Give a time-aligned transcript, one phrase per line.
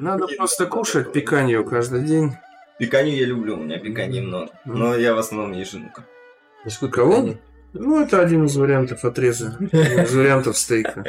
[0.00, 2.32] Надо просто кушать пиканью каждый день.
[2.78, 4.48] Пиканью я люблю, у меня пиканье много.
[4.64, 5.80] Но я в основном езжу.
[6.66, 7.34] Что, кого?
[7.72, 9.56] Ну, это один из вариантов отреза.
[9.60, 11.04] Из вариантов стейка.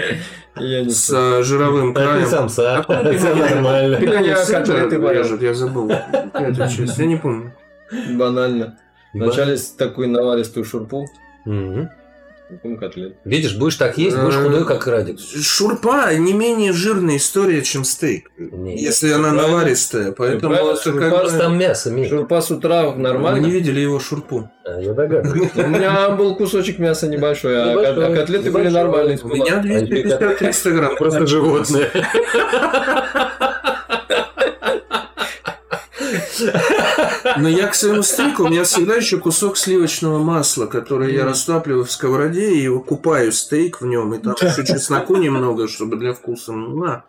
[0.55, 2.23] С а, жировым А ты краем.
[2.28, 3.97] А Все нормально.
[3.97, 5.23] Пиканье Я всегда котлеты варил.
[5.23, 5.89] режет, я забыл.
[5.89, 7.53] Эту часть, я не помню.
[8.15, 8.77] банально.
[9.13, 11.07] Вначале с такую наваристую шурпу,
[12.79, 13.17] Котлет.
[13.25, 15.19] Видишь, будешь так есть, будешь Э, худой, как Радик.
[15.19, 18.31] Шурпа не менее жирная история, чем стейк.
[18.38, 18.77] Не.
[18.81, 19.47] Если она правильно.
[19.47, 20.11] наваристая.
[20.13, 21.38] Поэтому правильно, это шурпа как бы...
[21.38, 22.09] там мясо, Миш.
[22.09, 23.47] Шурпа с утра Вы не нормально.
[23.47, 24.49] видели его шурпу.
[24.65, 25.52] А, Я догадываюсь.
[25.55, 29.19] У меня был кусочек мяса небольшой, а, а котлеты были нормальные.
[29.23, 30.95] У меня 250-300 грамм.
[30.95, 31.89] Просто животное.
[37.39, 41.85] Но я к своему стейку, у меня всегда еще кусок сливочного масла, который я растапливаю
[41.85, 46.51] в сковороде и купаю стейк в нем, и там еще чесноку немного, чтобы для вкуса.
[46.51, 47.05] Ну, на.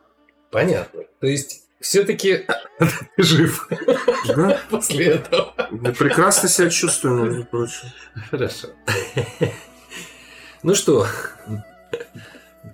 [0.51, 1.03] Понятно.
[1.21, 2.47] То есть, все-таки
[3.17, 3.69] ты жив
[4.29, 4.61] Да?
[4.71, 5.55] после этого.
[5.71, 7.89] Я прекрасно себя чувствую, между прочим.
[8.31, 8.69] Хорошо.
[10.63, 11.07] Ну что,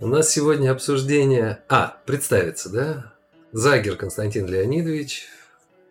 [0.01, 1.63] у нас сегодня обсуждение...
[1.69, 3.13] А, представиться, да?
[3.53, 5.27] Загер Константин Леонидович,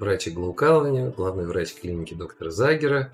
[0.04, 3.12] врач иглоукалывания, главный врач клиники доктора Загера.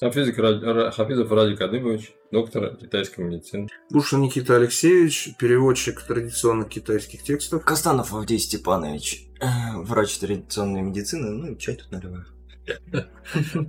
[0.00, 3.68] Хафизик Ради- Ра- Хафизов Радик Адыбович, доктор китайской медицины.
[3.90, 7.64] Бушин Никита Алексеевич, переводчик традиционных китайских текстов.
[7.64, 12.26] Костанов Авдей Степанович, э, врач традиционной медицины, ну и чай тут наливаю.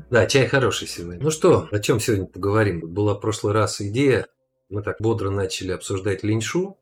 [0.09, 1.21] Да, чай хороший сегодня.
[1.23, 2.79] Ну что, о чем сегодня поговорим?
[2.81, 4.25] Была в прошлый раз идея,
[4.69, 6.77] мы так бодро начали обсуждать линьшу,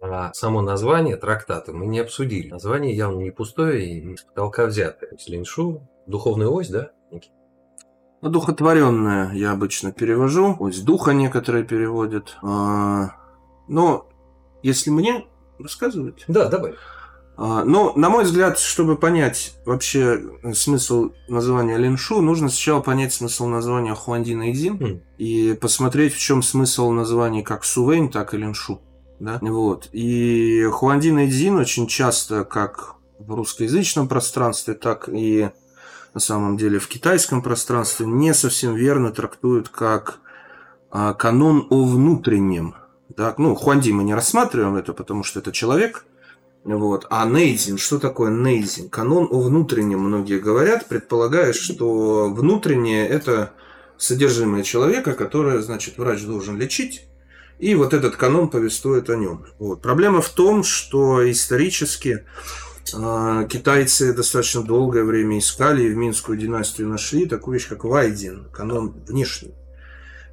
[0.00, 2.50] а само название трактата мы не обсудили.
[2.50, 5.10] Название явно не пустое и не с потолка взятое.
[5.10, 6.90] То есть линьшу, духовная ось, да?
[7.10, 7.34] Никита?
[8.22, 10.56] Одухотворенное я обычно перевожу.
[10.58, 12.36] Ось духа некоторые переводят.
[12.42, 13.10] А,
[13.68, 14.08] Но
[14.62, 15.26] если мне
[15.58, 16.24] рассказывать.
[16.28, 16.74] Да, давай.
[17.36, 20.20] А, Но, на мой взгляд, чтобы понять вообще
[20.54, 25.00] смысл названия линшу, нужно сначала понять смысл названия Хуандин Эйдзин Хм.
[25.18, 28.80] и посмотреть, в чем смысл названий как Сувэнь, так и линшу.
[29.18, 29.38] Да?
[29.40, 29.88] Вот.
[29.92, 35.50] И Хуандин Эйдзин очень часто, как в русскоязычном пространстве, так и
[36.14, 40.18] на самом деле в китайском пространстве, не совсем верно трактуют как
[40.90, 42.74] а, канон о внутреннем.
[43.08, 43.34] Да?
[43.38, 46.04] Ну, Хуанди мы не рассматриваем это, потому что это человек,
[46.64, 47.06] вот.
[47.10, 48.88] А нейзин, что такое нейзин?
[48.88, 53.52] Канон о внутреннем многие говорят, предполагая, что внутреннее– это
[53.98, 57.06] содержимое человека, которое, значит, врач должен лечить,
[57.58, 59.46] и вот этот канон повествует о нем.
[59.58, 59.80] Вот.
[59.80, 62.24] Проблема в том, что исторически
[62.94, 68.48] э, китайцы достаточно долгое время искали и в Минскую династию нашли такую вещь, как Вайдин,
[68.52, 69.54] канон внешний.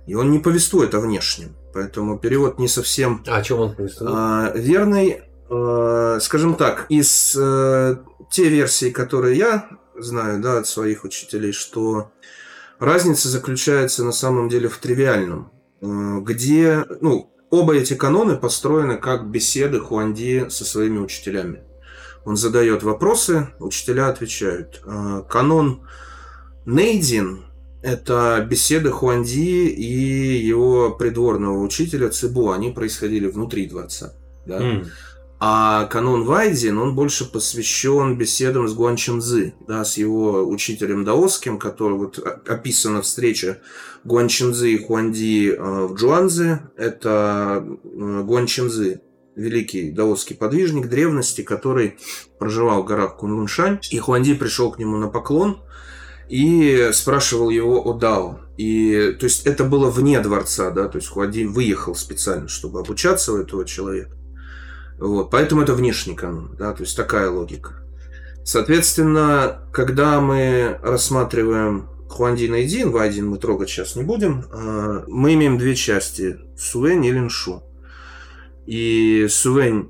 [0.06, 4.12] И он не повествует о внешнем, поэтому перевод не совсем А о чем он повествует?
[4.14, 7.96] а, верный, э, скажем так, из э,
[8.30, 12.12] те версии, которые я знаю, да, от своих учителей, что
[12.80, 19.30] разница заключается на самом деле в тривиальном, э, где, ну, оба эти каноны построены как
[19.30, 21.64] беседы Хуанди со своими учителями.
[22.26, 24.82] Он задает вопросы, учителя отвечают.
[24.86, 25.86] Э, Канон
[26.66, 27.44] Нейдин–
[27.84, 32.52] это беседы Хуанди и его придворного учителя Цибу.
[32.52, 34.14] Они происходили внутри дворца.
[34.46, 34.62] Да?
[34.62, 34.88] М.
[35.46, 41.60] А канон Вайдин, он больше посвящен беседам с Гуанчем Цзы, да, с его учителем даосским,
[41.60, 42.18] который вот
[42.48, 43.60] описана встреча
[44.06, 46.62] Гуанчем Цзы и Хуанди э, в Джуанзе.
[46.78, 49.02] Это э, Гуанчем Цзы,
[49.36, 51.98] великий даосский подвижник древности, который
[52.40, 53.80] проживал в горах Кунлуншань.
[53.92, 55.62] И Хуанди пришел к нему на поклон
[56.30, 58.40] и спрашивал его о Дао.
[58.56, 63.34] И, то есть это было вне дворца, да, то есть Хуанди выехал специально, чтобы обучаться
[63.34, 64.16] у этого человека.
[65.00, 67.84] Вот, поэтому это внешний канон, да, то есть такая логика.
[68.46, 75.34] Соответственно, когда мы рассматриваем Хуандин и Дин, Вайдин мы трогать сейчас не будем, а, мы
[75.34, 77.64] имеем две части– Сувэнь и Линшу.
[78.66, 79.90] И Сувэнь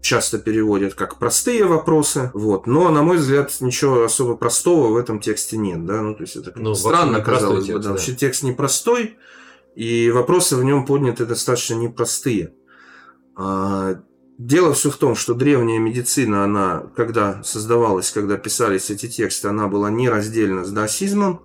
[0.00, 5.20] часто переводят как простые вопросы, вот, но, на мой взгляд, ничего особо простого в этом
[5.20, 7.88] тексте нет, да, ну, то есть это Ну, странно, казалось бы, текст, да.
[7.88, 7.90] да.
[7.90, 9.18] вообще текст непростой,
[9.74, 12.54] и вопросы в нем подняты достаточно непростые.
[13.38, 13.94] А,
[14.38, 19.66] Дело все в том, что древняя медицина, она, когда создавалась, когда писались эти тексты, она
[19.66, 21.42] была нераздельна с даосизмом.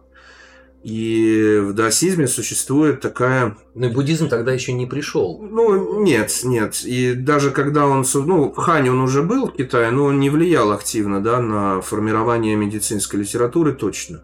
[0.83, 3.57] И в даосизме существует такая...
[3.73, 5.39] Ну и буддизм тогда еще не пришел.
[5.41, 6.83] Ну, нет, нет.
[6.83, 8.05] И даже когда он...
[8.13, 11.81] Ну, в Хане он уже был в Китае, но он не влиял активно да, на
[11.81, 14.23] формирование медицинской литературы точно.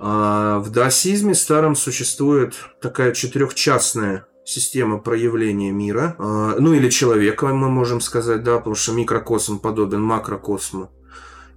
[0.00, 7.68] А в даосизме старом существует такая четырехчастная система проявления мира, э, ну или человека, мы
[7.68, 10.90] можем сказать, да, потому что микрокосм подобен макрокосму,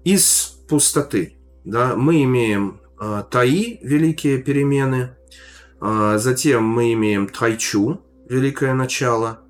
[0.03, 1.35] из пустоты.
[1.63, 5.15] Да, мы имеем э, таи, великие перемены,
[5.81, 9.41] э, затем мы имеем тайчу, великое начало,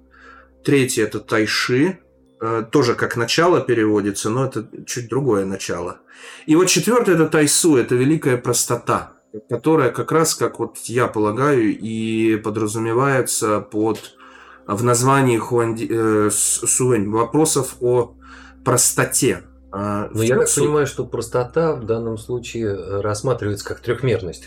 [0.66, 2.00] третье это тайши,
[2.42, 6.00] э, тоже как начало переводится, но это чуть другое начало.
[6.46, 9.14] И вот четвертое это тайсу, это великая простота,
[9.50, 14.16] которая как раз, как вот я полагаю, и подразумевается под
[14.68, 18.14] в названии Хуанди, э, Сувэнь вопросов о
[18.64, 19.44] простоте.
[19.72, 24.44] А, Но я так понимаю, что простота в данном случае э, рассматривается как трехмерность.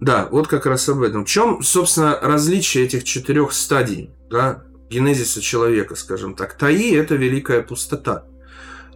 [0.00, 1.24] Да, вот как раз об этом.
[1.24, 6.54] В чем, собственно, различие этих четырех стадий да, генезиса человека, скажем так?
[6.54, 8.24] Таи– это великая пустота.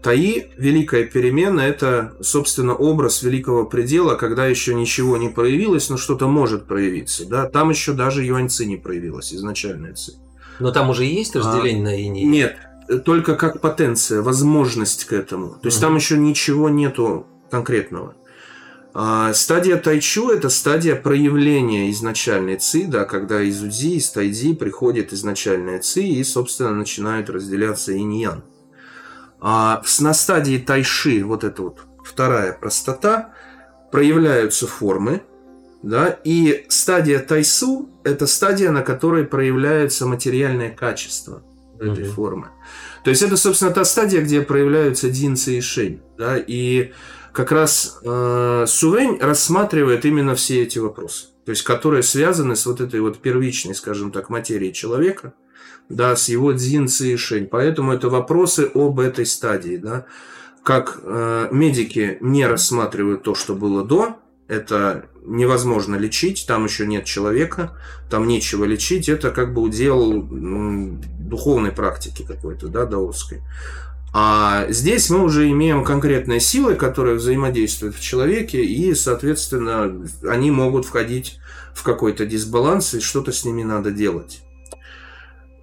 [0.02, 6.26] Таи, великая перемена, это, собственно, образ великого предела, когда еще ничего не проявилось, но что-то
[6.26, 7.25] может проявиться.
[7.26, 7.49] Да?
[7.49, 10.14] Там еще даже юаньцы не проявилась, изначальная ци.
[10.58, 12.31] Но там уже есть разделение а, на инь?
[12.31, 12.56] Нет,
[13.04, 15.50] только как потенция, возможность к этому.
[15.50, 15.87] То есть угу.
[15.87, 18.14] там еще ничего нету конкретного.
[18.94, 25.12] А, стадия тайчу– это стадия проявления изначальной ци, да, когда из узи, из тайди приходит
[25.12, 28.43] изначальная ци и, собственно, начинают разделяться инь-ян.
[29.44, 33.34] А на стадии тайши, вот эта вот вторая простота,
[33.90, 35.22] проявляются формы,
[35.82, 41.42] да, и стадия тайсу– это стадия, на которой проявляется материальное качество
[41.80, 42.12] этой mm-hmm.
[42.12, 42.50] формы.
[43.02, 46.92] То есть это, собственно, та стадия, где проявляются динцы и шень, да, и
[47.32, 52.80] как раз э, Сувень рассматривает именно все эти вопросы, то есть которые связаны с вот
[52.80, 55.34] этой вот первичной, скажем так, материей человека,
[55.88, 57.46] да, с его дзин и шень.
[57.46, 60.06] Поэтому это вопросы об этой стадии, да.
[60.62, 64.17] Как э, медики не рассматривают то, что было до,
[64.49, 67.73] это невозможно лечить, там еще нет человека,
[68.11, 73.40] там нечего лечить, это как бы удел ну, духовной практики какой-то, да, даосской.
[74.14, 80.84] А здесь мы уже имеем конкретные силы, которые взаимодействуют в человеке, и, соответственно, они могут
[80.84, 81.38] входить
[81.75, 84.43] в какой-то дисбаланс, и что-то с ними надо делать.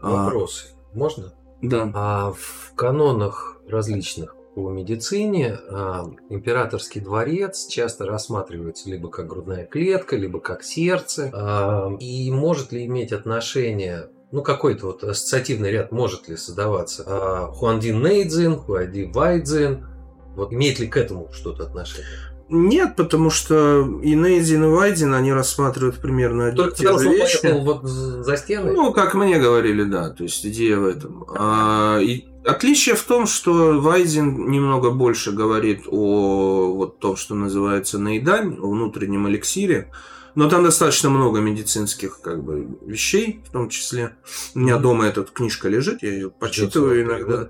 [0.02, 0.68] А, Вопросы.
[0.72, 1.34] А, Можно?
[1.62, 1.92] Да.
[1.94, 10.16] А в канонах различных по медицине а, императорский дворец часто рассматривается либо как грудная клетка,
[10.16, 11.30] либо как сердце.
[11.34, 17.04] А, и может ли иметь отношение ну, какой-то вот ассоциативный ряд может ли создаваться.
[17.08, 19.88] А, Хуандин Нейдзин, Хуади Вайдзин,
[20.36, 22.08] вот имеет ли к этому что-то отношение?
[22.50, 27.64] Нет, потому что и Нейзин, и Вайдин, они рассматривают примерно одни те же вещи.
[27.64, 28.72] вот за стены?
[28.72, 30.10] Ну, как мне говорили, да.
[30.10, 31.26] То есть идея в этом.
[31.38, 38.00] А, и отличие в том, что Вайдин немного больше говорит о вот том, что называется
[38.00, 39.92] наедань, о внутреннем эликсире.
[40.34, 44.16] Но там достаточно много медицинских как бы, вещей, в том числе.
[44.56, 47.50] У меня дома эта книжка лежит, я ее почитываю иногда.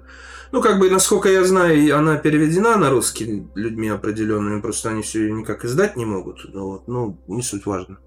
[0.52, 5.32] Ну, как бы, насколько я знаю, она переведена на русский людьми определенными, просто они все
[5.32, 6.54] никак издать не могут.
[6.54, 8.00] Ну, вот, ну, не суть важно.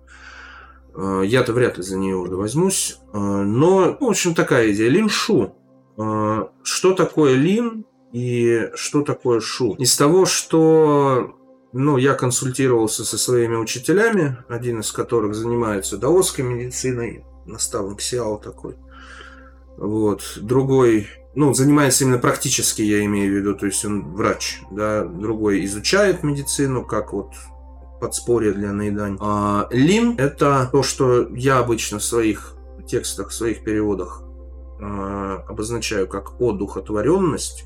[0.95, 2.99] А, я-то вряд ли за нее уже возьмусь.
[3.13, 4.91] А, но, в общем, такая идея.
[4.91, 5.55] Линшу.
[5.97, 9.75] А, что такое лин и что такое шу?
[9.75, 11.37] Из того, что
[11.73, 18.77] ну, я консультировался со своими учителями, один из которых занимается даосской медициной, наставник Сиао такой.
[19.77, 20.39] Вот.
[20.41, 25.65] Другой ну, занимается именно практически, я имею в виду, то есть он врач, да, другой
[25.65, 27.33] изучает медицину, как вот
[28.01, 29.17] подспорье для наедания.
[29.21, 32.57] А лин– это то, что я обычно в своих
[32.87, 34.25] текстах, в своих переводах
[34.81, 37.65] э, обозначаю как одухотворенность,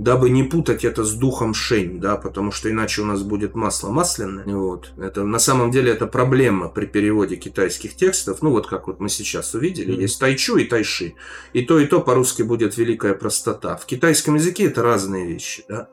[0.00, 3.90] дабы не путать это с духом шень, да, потому что иначе у нас будет масло
[3.90, 4.44] масляное.
[4.46, 4.92] Вот.
[4.96, 8.40] Это, на самом деле это проблема при переводе китайских текстов.
[8.40, 10.00] Ну вот как вот мы сейчас увидели, mm-hmm.
[10.00, 11.14] есть тайчу и тайши.
[11.52, 13.76] И то, и то по-русски будет великая простота.
[13.76, 15.88] В китайском языке это разные вещи, да.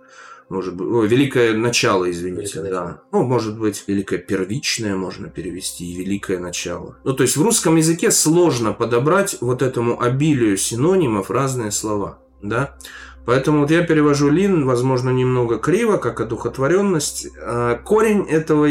[0.48, 2.84] Может быть, о, великое начало, извините, великое да.
[2.86, 3.02] Начало.
[3.12, 6.98] Ну, может быть, великое первичное можно перевести и великое начало.
[7.04, 12.78] Ну, то есть в русском языке сложно подобрать вот этому обилию синонимов разные слова, да.
[13.28, 17.28] Поэтому вот я перевожу лин, возможно, немного криво, как одухотворенность.
[17.42, 18.70] А, корень этого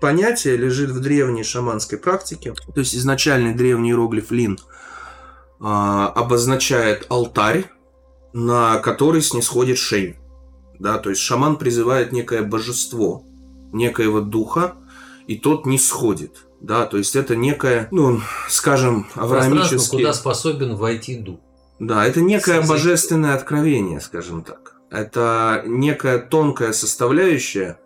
[0.00, 2.54] понятия лежит в древней шаманской практике.
[2.54, 4.58] То есть изначальный древний иероглиф лин
[5.60, 7.66] а, обозначает алтарь,
[8.32, 10.16] на который снисходит шень.
[10.78, 13.26] Да, то есть шаман призывает некое божество,
[13.74, 14.76] некоего духа,
[15.26, 16.46] и тот не сходит.
[16.62, 19.98] Да, то есть это некое, ну, скажем, авраамический...
[19.98, 21.40] куда способен войти дух.
[21.80, 24.74] Да, это некое божественное откровение, скажем так.
[24.90, 27.78] Это некая тонкая составляющая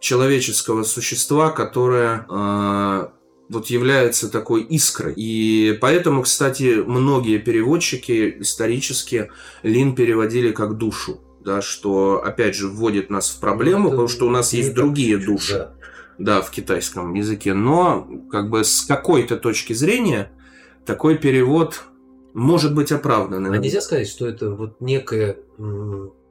[0.00, 3.08] человеческого существа, которая э,
[3.48, 5.14] вот является такой искрой.
[5.16, 9.30] И поэтому, кстати, многие переводчики исторически
[9.62, 11.20] лин переводили как душу.
[11.44, 15.16] Да, что, опять же, вводит нас в проблему, Ну, потому что у нас есть другие
[15.16, 15.74] пишут, души да.
[16.18, 17.54] да, в китайском языке.
[17.54, 20.30] Но как бы с какой-то точки зрения
[20.84, 21.84] такой перевод
[22.34, 23.52] может быть оправданным.
[23.52, 25.36] А нельзя сказать, что это вот некая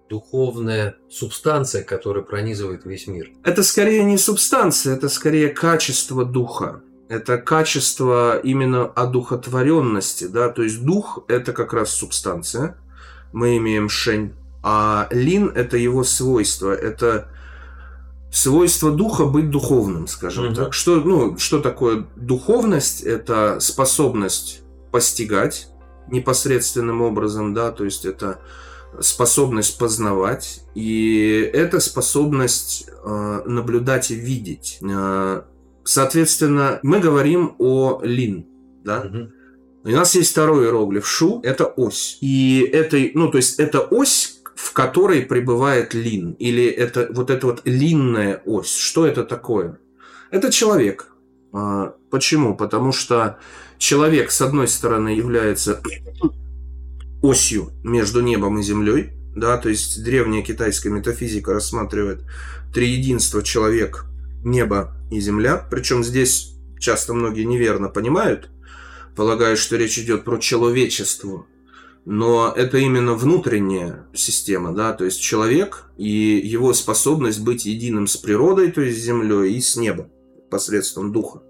[0.09, 3.31] духовная субстанция, которая пронизывает весь мир.
[3.43, 6.81] Это скорее не субстанция, это скорее качество духа.
[7.09, 12.77] Это качество именно одухотворенности, да, то есть дух это как раз субстанция,
[13.31, 17.29] мы имеем шень, а лин это его свойство, это
[18.29, 20.55] свойство духа быть духовным, скажем Мгм.
[20.55, 20.73] так.
[20.73, 23.01] Что, ну, что такое духовность?
[23.01, 24.61] Это способность
[24.91, 25.69] постигать
[26.09, 28.39] непосредственным образом, да, то есть это
[29.01, 34.79] способность познавать, и это способность э, наблюдать и видеть.
[34.81, 35.41] Э,
[35.83, 38.45] соответственно, мы говорим о лин,
[38.83, 39.33] да, Мгм.
[39.83, 42.17] у нас есть второй иероглиф шу, это ось.
[42.21, 46.31] И этой, ну, то есть это ось, в которой пребывает лин.
[46.39, 48.73] Или это вот эта вот линная ось.
[48.75, 49.79] Что это такое?
[50.31, 51.11] Это человек.
[51.53, 52.55] А, Почему?
[52.55, 53.37] Потому что
[53.77, 55.81] человек, с одной стороны, является
[57.21, 59.11] осью между небом и землей.
[59.35, 62.23] Да, то есть древняя китайская метафизика рассматривает
[62.73, 64.05] три единства человек,
[64.43, 65.57] небо и земля.
[65.69, 68.49] Причем здесь часто многие неверно понимают,
[69.15, 71.45] полагая, что речь идет про человечество.
[72.05, 78.15] Но это именно внутренняя система, да, то есть человек и его способность быть единым с
[78.15, 80.09] природой, то есть с землей, и с небом
[80.49, 81.41] посредством духа.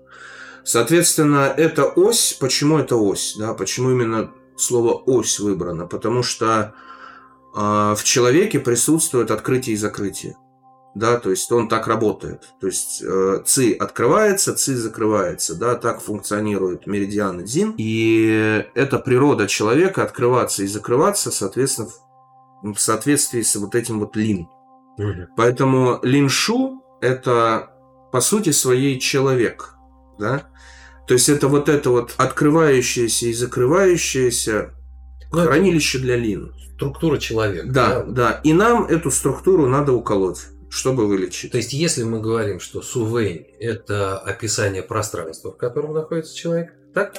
[0.68, 5.88] Соответственно, эта ось, почему это ось, да, почему именно слово ось выбрано?
[5.88, 6.74] Потому что
[7.56, 10.36] а, в человеке присутствует открытие и закрытие.
[10.94, 12.50] Да, то есть он так работает.
[12.60, 15.56] То есть э, ци открывается, ци закрывается.
[15.56, 17.74] Да, так функционирует меридиан и дзин.
[17.78, 24.18] И это природа человека открываться и закрываться, соответственно, в в соответствии с вот этим вот
[24.18, 24.50] лин.
[24.98, 25.28] Мгм.
[25.38, 27.70] Поэтому линшу это
[28.12, 29.76] по сути своей человек,
[30.20, 30.48] да?
[31.08, 34.74] То есть это вот это вот открывающееся и закрывающееся
[35.32, 36.54] Ну, хранилище для лин.
[36.76, 37.68] структура человека.
[37.70, 38.42] Да, да.
[38.44, 41.52] И нам эту структуру надо уколоть, чтобы вылечить.
[41.52, 47.16] То есть, если мы говорим, что сувень– это описание пространства, в котором находится человек, так?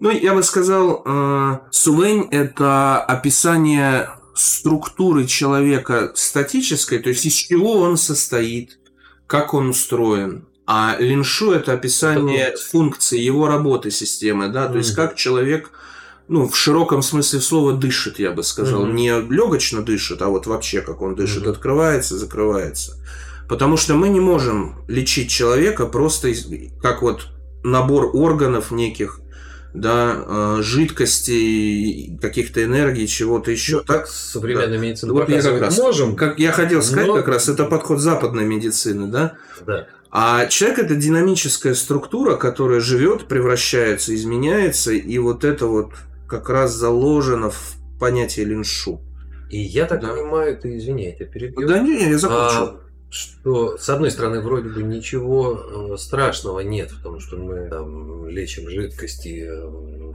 [0.00, 7.74] Ну, я бы сказал, э, сувень– это описание структуры человека статической, то есть из чего
[7.80, 8.78] он состоит,
[9.26, 10.46] как он устроен.
[10.72, 15.70] А линшу– это описание функции его работы системы, да, то есть как человек,
[16.28, 18.84] ну, в широком смысле слова дышит, я бы сказал.
[18.84, 18.94] Мгм.
[18.94, 21.50] Не легочно дышит, а вот вообще как он дышит, Мгм.
[21.50, 22.96] открывается, закрывается.
[23.48, 26.32] Потому что мы не можем лечить человека просто
[26.80, 27.26] как вот
[27.64, 29.18] набор органов неких,
[29.74, 33.78] да, э, жидкостей, каких-то энергий, чего-то еще.
[33.78, 36.14] Ну, так современная медицина Вот я как раз, можем.
[36.14, 39.34] как я хотел сказать, но- как раз это подход западной медицины, да.
[39.66, 39.88] Да.
[40.12, 45.92] А человек это динамическая структура, которая живет, превращается, изменяется, и вот это вот
[46.26, 49.00] как раз заложено в понятие линшу.
[49.50, 50.08] И я так Да.
[50.08, 51.66] понимаю, ты извини, я тебя перебью.
[51.68, 52.62] Да не, я закончил.
[52.62, 58.28] А, что, с одной стороны, вроде бы ничего э, страшного нет, потому что мы там
[58.28, 60.12] лечим жидкости, э,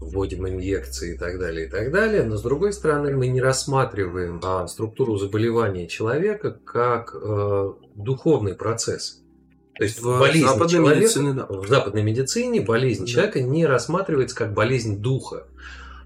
[0.00, 2.22] вводим инъекции и так далее, и так далее.
[2.22, 9.20] Но с другой стороны, мы не рассматриваем а, структуру заболевания человека как э, духовный процесс.
[9.76, 11.46] То есть В болезнь западной человека, медицине, да.
[11.48, 13.06] в западной медицине болезнь Да.
[13.06, 15.46] человека не рассматривается как болезнь духа.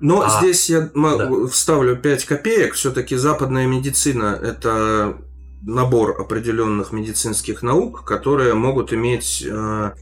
[0.00, 1.46] Но А, здесь я да.
[1.46, 2.74] вставлю 5 копеек.
[2.74, 5.16] Все-таки западная медицина это
[5.64, 9.92] набор определенных медицинских наук, которые могут иметь э,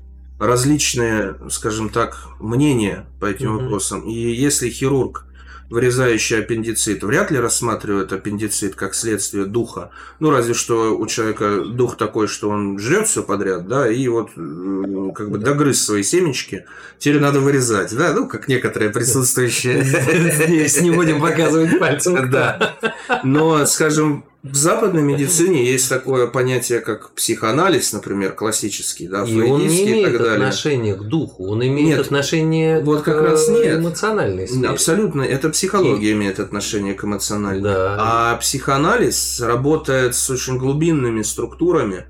[0.40, 3.62] различные, скажем так, мнения по этим Мгм.
[3.64, 4.00] вопросам.
[4.09, 5.25] И если хирург,
[5.68, 9.90] вырезающий аппендицит, вряд ли рассматривает аппендицит как следствие духа.
[10.18, 14.30] Ну, разве что у человека дух такой, что он жрет все подряд, да, и вот
[14.37, 15.50] э, как бы Да.
[15.52, 16.64] догрыз свои семечки,
[16.99, 19.85] теперь надо вырезать, да, ну, как некоторые присутствующие.
[19.85, 22.28] Здесь не будем показывать пальцем.
[22.30, 22.75] Да.
[23.23, 29.61] Но, скажем, в западной медицине есть такое понятие, как психоанализ, например, классический, да, И он
[29.61, 30.35] не фрейдистский и имеет так далее.
[30.37, 33.80] отношения к духу, он имеет Нет, отношение вот как к раз нет.
[33.80, 34.68] эмоциональной сфере.
[34.68, 37.62] Абсолютно, это психология имеет отношение к эмоциональной.
[37.62, 37.97] Да.
[37.99, 42.06] А психоанализ работает с очень глубинными структурами,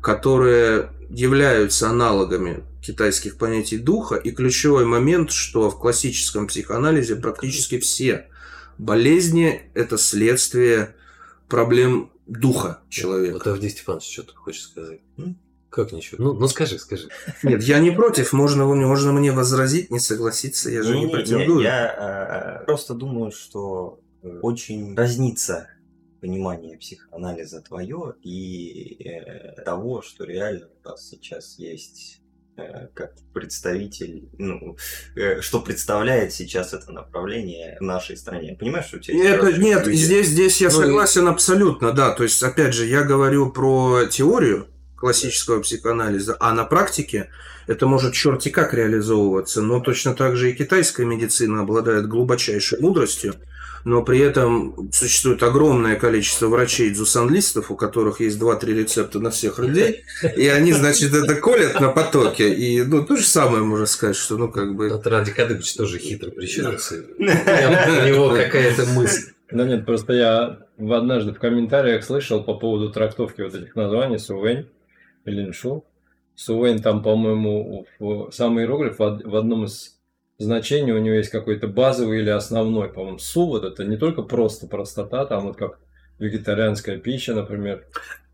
[0.00, 4.14] которые являются аналогами китайских понятий духа.
[4.14, 8.26] И ключевой момент, что в классическом психоанализе практически все
[8.78, 10.94] болезни– это следствие
[11.48, 13.34] проблем духа человека.
[13.34, 15.00] Вот Авдий Степанович что-то хочет сказать.
[15.70, 16.22] Как ничего?
[16.22, 17.08] Ну, ну скажи, скажи.
[17.42, 21.62] Нет, я не против, можно, можно мне возразить, не согласиться, я же не, Не-не-не, претендую.
[21.62, 25.68] Я э, просто думаю, что э, очень разнится
[26.20, 32.20] понимание психоанализа твое и э, того, что реально у нас сейчас есть
[32.94, 34.76] как представитель, ну,
[35.16, 38.56] э, что представляет сейчас это направление в нашей стране.
[38.58, 39.96] Понимаешь, что у тебя Это, нет, люди?
[39.96, 42.12] здесь, здесь я Ну и- согласен абсолютно, да.
[42.12, 47.30] То есть, опять же, я говорю про теорию классического психоанализа, а на практике
[47.66, 53.34] это может черти как реализовываться, но точно так же и китайская медицина обладает глубочайшей мудростью,
[53.84, 60.04] но при этом существует огромное количество врачей-дзусанлистов, у которых есть 2-3 рецепта на всех людей,
[60.36, 64.36] и они, значит, это колят на потоке, и, ну, то же самое можно сказать, что,
[64.36, 64.88] ну, как бы...
[64.88, 67.04] Вот Ради Кадыкович тоже хитро прищурился.
[67.18, 69.32] У него какая-то мысль.
[69.50, 74.18] Да нет, просто я в- однажды в комментариях слышал по поводу трактовки вот этих названий
[74.18, 74.66] Сувэнь
[75.26, 75.84] и Линшу.
[76.34, 79.93] Сувэнь там, по-моему, в самый иероглиф в одном из
[80.38, 82.88] значений у него есть какой-то базовый или основной.
[82.88, 85.78] По-моему, Су вот это не только просто простота, там вот как
[86.18, 87.84] вегетарианская пища, например.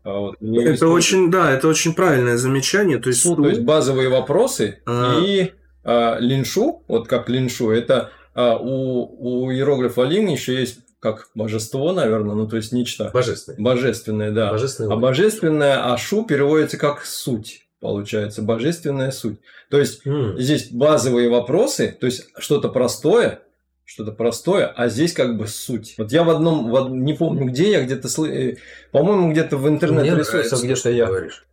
[0.03, 2.97] А вот есть Это вот очень, да, это очень правильное замечание.
[2.97, 5.19] То есть, Су, то есть базовые вопросы А.
[5.23, 5.51] и
[5.83, 11.93] а, линшу, вот как линшу, это а, у, у иероглифа лин еще есть как божество,
[11.93, 13.59] наверное, ну то есть нечто Божественный.
[13.59, 14.51] божественное, да.
[14.51, 19.39] Божественный А божественное ашу переводится как суть, получается, божественная суть.
[19.69, 23.41] То есть М, здесь базовые вопросы, то есть что-то простое,
[23.83, 25.95] что-то простое, а здесь как бы суть.
[25.97, 28.57] Вот я в одном, в од- не помню где, я где-то, сл- э,
[28.91, 31.45] по-моему, где-то в интернет-ресурсах где-то я говоришь.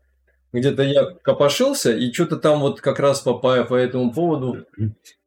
[0.53, 4.65] где-то я копошился, и что-то там вот как раз по, по этому поводу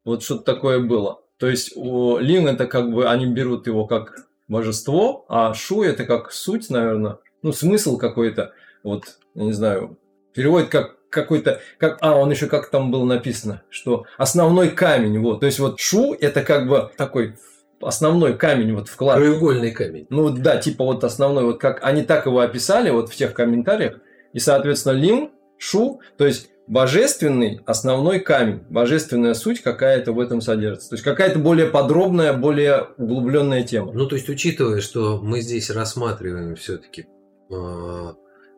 [0.04, 1.20] вот что-то такое было.
[1.38, 4.14] То есть у Лин это как бы они берут его как
[4.48, 8.52] божество, а Шу это как суть, наверное, ну смысл какой-то,
[8.84, 9.04] вот,
[9.34, 9.96] я не знаю,
[10.34, 15.40] переводит как какой-то, как, а, он еще как там было написано, что основной камень, вот,
[15.40, 17.34] то есть вот Шу это как бы такой
[17.82, 19.18] основной камень, вот вклад.
[19.18, 20.06] Краеугольный камень.
[20.08, 23.98] Ну да, типа вот основной, вот как они так его описали вот в тех комментариях.
[24.32, 30.90] И, соответственно, лин, шу, то есть божественный основной камень, божественная суть какая-то в этом содержится.
[30.90, 33.92] То есть какая-то более подробная, более углубленная тема.
[33.92, 37.06] Ну, то есть, учитывая, что мы здесь рассматриваем все-таки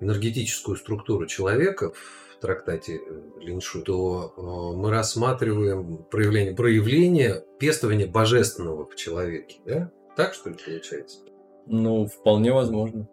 [0.01, 8.87] энергетическую структуру человека в трактате э, Линшу, то э, мы рассматриваем проявление, проявление пестования божественного
[8.87, 9.57] в человеке.
[9.65, 9.91] Да?
[10.17, 11.19] Так что ли получается?
[11.67, 13.09] Ну, вполне возможно.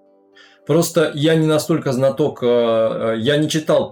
[0.67, 3.91] Просто я не настолько знаток, э, я не читал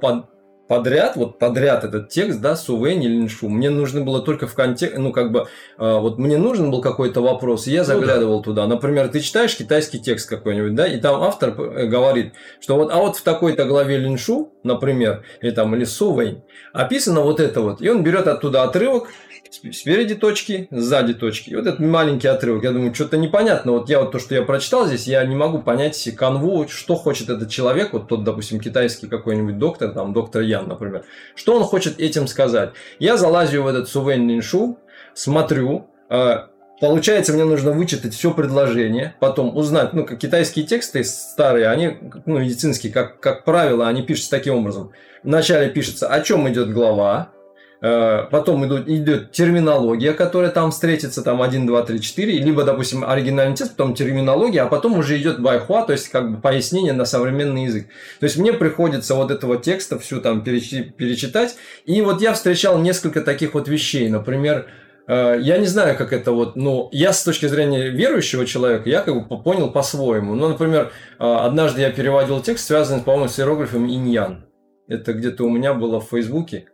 [0.69, 3.49] подряд, вот подряд этот текст, да, Сувэнь или Линшу.
[3.49, 5.47] Мне нужно было только в контексте, ну, как бы,
[5.79, 7.93] э, вот мне нужен был какой-то вопрос, и я Ну да.
[7.95, 8.67] заглядывал туда.
[8.67, 12.97] Например, ты читаешь китайский текст какой-нибудь, да, и там автор э, говорит, что вот, а
[12.97, 17.81] вот в такой-то главе Линшу, например, или там, или Сувэнь, описано вот это вот.
[17.81, 19.07] И он берет оттуда отрывок,
[19.49, 21.49] спереди точки, сзади точки.
[21.49, 23.73] И вот этот маленький отрывок, я думаю, что-то непонятно.
[23.73, 27.29] Вот я вот то, что я прочитал здесь, я не могу понять канву, что хочет
[27.29, 31.03] этот человек, вот тот, допустим, китайский какой-нибудь доктор, там, доктор Ян, например,
[31.35, 32.71] что он хочет этим сказать.
[32.99, 34.77] Я залазю в этот Сувэнь Линшу,
[35.13, 36.47] смотрю, э,
[36.79, 42.39] Получается, мне нужно вычитать все предложение, потом узнать, ну, как китайские тексты старые, они, ну,
[42.39, 44.91] медицинские, как, как правило, они пишутся таким образом.
[45.23, 47.33] Вначале пишется, о чем идет глава,
[47.81, 53.55] Потом идут, идет терминология, которая там встретится, там 1, 2, 3, 4, либо, допустим, оригинальный
[53.55, 57.65] текст, потом терминология, а потом уже идет байхуа, то есть как бы пояснение на современный
[57.65, 57.87] язык.
[58.19, 62.77] То есть мне приходится вот этого текста всю там перечи- перечитать, и вот я встречал
[62.79, 64.67] несколько таких вот вещей, например,
[65.07, 69.01] э, я не знаю, как это вот, но я с точки зрения верующего человека, я
[69.01, 70.35] как бы понял по-своему.
[70.35, 74.45] Ну, например, э, однажды я переводил текст, связанный, по-моему, с иероглифом иньян.
[74.89, 76.65] Это где-то у меня было в Фейсбуке.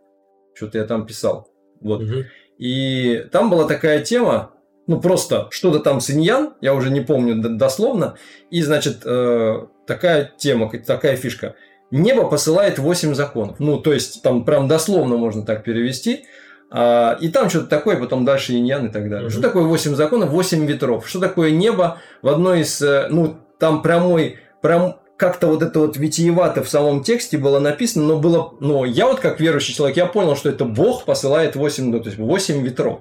[0.56, 1.48] Что-то я там писал.
[1.80, 2.02] Вот.
[2.02, 2.24] Мгм.
[2.58, 4.52] И там была такая тема,
[4.86, 8.16] ну просто что-то там с иньян, я уже не помню дословно.
[8.50, 11.54] И, значит, э, такая тема, такая фишка.
[11.90, 13.60] Небо посылает 8 законов.
[13.60, 16.24] Ну, то есть, там прям дословно можно так перевести.
[16.68, 19.26] А, и там что-то такое, потом дальше иньян и так далее.
[19.26, 19.30] Мгм.
[19.30, 21.08] Что такое 8 законов, 8 ветров?
[21.08, 25.96] Что такое небо в одной из, э, ну, там прямой, прям как-то вот это вот
[25.96, 30.06] витиевато в самом тексте было написано, но было, но я вот как верующий человек, я
[30.06, 33.00] понял, что это Бог посылает 8, ну, то есть 8 ветров.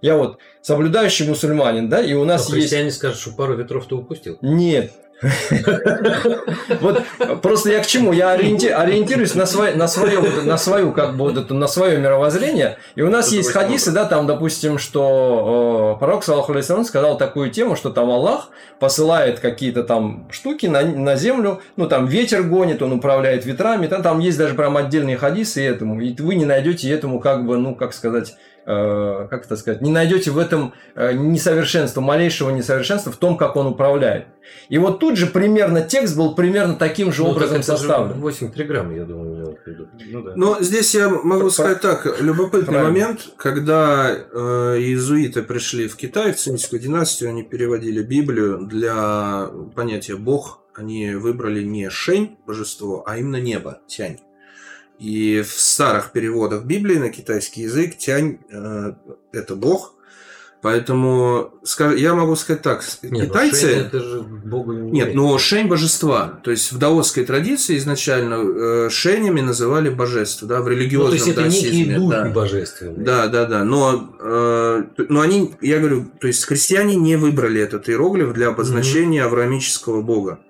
[0.00, 2.52] Я вот соблюдающий мусульманин, да, и у Но нас есть...
[2.52, 4.38] христиане скажут, что пару ветров ты упустил.
[4.40, 4.92] Нет,
[6.80, 7.02] Вот
[7.42, 8.12] просто я к чему?
[8.12, 11.98] Я ориенти- ориентируюсь на, свой, на, свое, на свою, как бы, вот это, на свое
[11.98, 12.78] мировоззрение.
[12.94, 16.54] И у нас есть хадисы, да, там, допустим, что э, пророк, саллаху
[16.84, 22.06] сказал такую тему, что там Аллах посылает какие-то там штуки на, на землю, ну, там
[22.06, 26.34] ветер гонит, он управляет ветрами, там, там есть даже прям отдельные хадисы этому, и вы
[26.34, 28.36] не найдете этому, как бы, ну, как сказать,
[28.68, 33.66] как это сказать, не найдете в этом э, несовершенства, малейшего несовершенства в том, как он
[33.68, 34.26] управляет.
[34.68, 38.20] И вот тут же примерно текст был примерно таким же Ну, образом так составлен.
[38.20, 39.88] 8 триграмм, я думаю, в виду.
[40.10, 40.32] Ну да.
[40.36, 42.90] Но здесь я могу Про- сказать так, любопытный Правильно.
[42.90, 50.16] момент, когда э, иезуиты пришли в Китай, в Цинскую династию, они переводили Библию для понятия
[50.16, 54.18] Бог, они выбрали не Шень, божество, а именно небо, Тянь.
[54.98, 58.94] И в старых переводах Библии на китайский язык Тянь э,
[59.32, 59.94] это Бог,
[60.60, 61.52] поэтому
[61.96, 63.66] я могу сказать так, Нет, китайцы...
[63.66, 66.40] ну, Шень это же богу не Нет, но Шень божества.
[66.42, 71.14] То есть в даосской традиции изначально э, Шенями называли божество, да, в Ну, религиозном то
[71.14, 72.24] есть это некие духи да.
[72.30, 73.04] божественные.
[73.04, 73.62] Да, да, да.
[73.62, 79.22] Но, э, но они, я говорю, то есть христиане не выбрали этот иероглиф для обозначения
[79.22, 80.40] авраамического бога.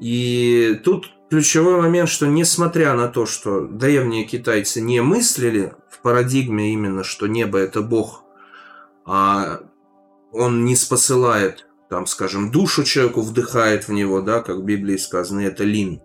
[0.00, 6.72] И тут ключевой момент, что несмотря на то, что древние китайцы не мыслили в парадигме
[6.72, 8.24] именно, что небо это бог,
[9.04, 9.60] а
[10.32, 15.40] он не спосылает, там, скажем, душу человеку вдыхает в него, да, как в Библии сказано,
[15.40, 16.00] это лин.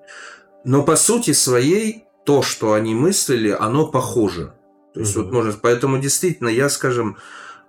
[0.63, 4.53] Но по сути своей то, что они мыслили, оно похоже.
[4.93, 5.25] То есть Мгм.
[5.25, 7.17] вот можно, поэтому действительно я, скажем,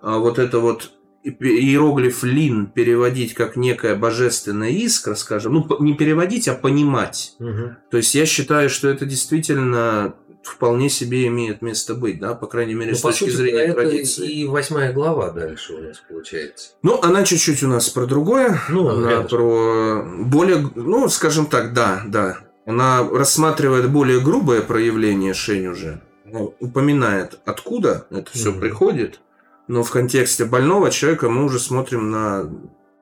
[0.00, 0.92] а, вот это вот
[1.24, 7.34] иероглиф лин переводить как некая божественная искра, скажем, ну не переводить, а понимать.
[7.38, 7.76] Мгм.
[7.90, 12.74] То есть я считаю, что это действительно вполне себе имеет место быть, да, по крайней
[12.74, 14.30] мере, Ну, с по точки сути, зрения это традиции.
[14.30, 16.72] и восьмая глава дальше у нас получается.
[16.82, 18.60] Ну, она чуть-чуть у нас про другое.
[18.68, 22.36] Ну, она про более, ну, скажем так, да, да.
[22.66, 26.02] Она рассматривает более грубое проявление Шень уже.
[26.26, 28.60] Ну, упоминает, откуда это все Мгм.
[28.60, 29.20] приходит.
[29.66, 32.50] Но в контексте больного человека мы уже смотрим на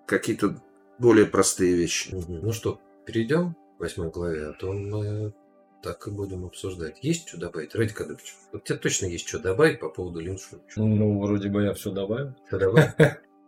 [0.06, 0.62] какие-то
[0.98, 2.14] более простые вещи.
[2.28, 5.34] Ну что, перейдем к восьмой главе, а то мы
[5.82, 6.98] так и будем обсуждать.
[7.02, 7.74] Есть что добавить?
[7.74, 10.62] Ради Кадыкович, вот тебе точно есть что добавить по поводу Линшу?
[10.76, 12.34] Ну, вроде бы я все добавил.
[12.46, 12.92] Что добавить?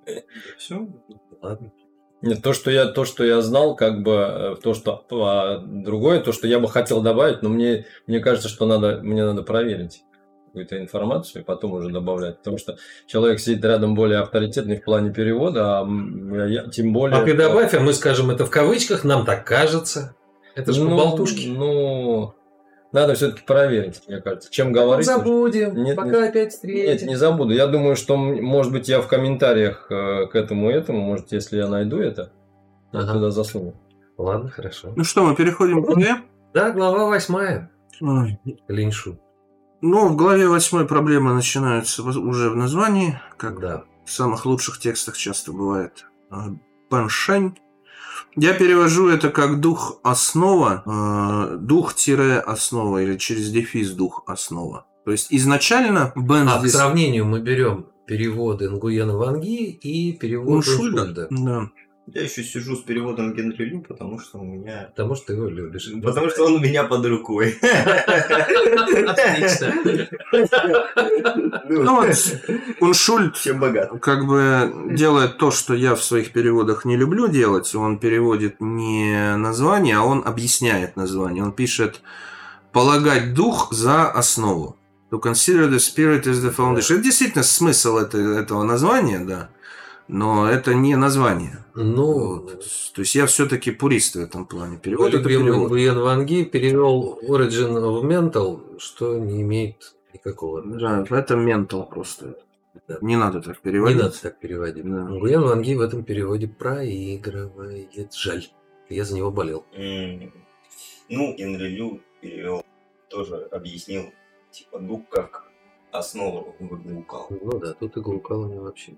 [0.58, 0.88] Все.
[1.40, 1.72] Ладно.
[2.22, 6.20] Нет, то, что я, то, что я знал, как бы, э, то, что а, другое,
[6.20, 10.04] то, что я бы хотел добавить, но мне, мне кажется, что надо, мне надо проверить
[10.54, 12.38] какую-то информацию и потом уже добавлять.
[12.38, 12.76] Потому что
[13.08, 15.86] человек сидит рядом более авторитетный в плане перевода, а
[16.32, 17.18] я, я- тем более...
[17.20, 20.14] А ты добавь, а мы скажем это в кавычках, нам так кажется.
[20.54, 21.48] Это же ну, по болтушке.
[21.48, 22.34] Ну,
[22.92, 24.48] надо все-таки проверить, мне кажется.
[24.52, 25.04] Чем говорить?
[25.06, 26.28] Забудем, Нет, пока нет.
[26.30, 27.08] опять Нет, встретим.
[27.08, 27.52] не забуду.
[27.52, 31.56] Я думаю, что, может быть, я в комментариях э, к этому и этому, может, если
[31.56, 32.30] я найду это,
[32.92, 33.14] я Ага.
[33.14, 33.74] туда засуну.
[34.16, 34.92] Ладно, хорошо.
[34.94, 36.18] Ну что, мы переходим к главе?
[36.52, 37.72] Да, глава восьмая.
[38.00, 38.38] Ой.
[38.68, 39.18] Линшу.
[39.86, 43.84] Ну, в главе восьмой проблемы начинаются уже в названии, как Да.
[44.06, 46.06] в самых лучших текстах часто бывает.
[46.30, 46.54] А,
[46.88, 47.58] Паншань.
[48.34, 54.86] Я перевожу это как дух основа, э, дух-основа или через дефис дух основа.
[55.04, 60.66] То есть изначально Бен А, к здесь сравнению мы берем переводы Нгуена Ванги и перевод.
[60.66, 61.26] Уншульда.
[61.28, 61.70] Да.
[62.06, 64.88] Я еще сижу с переводом Генри Лю, потому что у меня...
[64.94, 65.90] Потому что ты его любишь.
[66.02, 67.56] Потому что он у меня под рукой.
[68.72, 69.72] Отлично.
[71.68, 72.16] Ну вот,
[72.80, 73.90] Уншульд Чем богат.
[74.00, 77.74] как бы делает то, что я в своих переводах не люблю делать.
[77.74, 81.42] Он переводит не название, а он объясняет название.
[81.42, 82.00] Он пишет
[82.72, 84.76] «полагать дух за основу».
[85.10, 86.94] To consider the spirit as the foundation.
[86.96, 89.48] Это действительно смысл это- этого названия, да.
[90.08, 91.64] Но это не название.
[91.74, 92.60] Ну, Вот.
[92.94, 94.76] То есть я все-таки пурист в этом плане.
[94.78, 95.66] Перевод это перевод.
[95.66, 100.62] Нгуен Ванги перевел Origin of Mental, что не имеет никакого.
[100.62, 102.36] Да, это ментал просто.
[102.86, 102.98] Да.
[103.00, 103.96] Не надо так Не переводить.
[104.02, 104.84] надо так переводить.
[104.84, 105.04] Да.
[105.04, 108.12] Нгуен Ванги в этом переводе проигрывает.
[108.14, 108.44] Жаль.
[108.90, 109.64] Я за него болел.
[109.74, 110.32] М,
[111.08, 112.62] Ну, Генри Лю перевел,
[113.08, 114.04] тоже объяснил,
[114.50, 115.44] типа, дух как
[115.92, 117.26] основу выгукал.
[117.30, 118.92] Ну да, тут и глукалами вообще.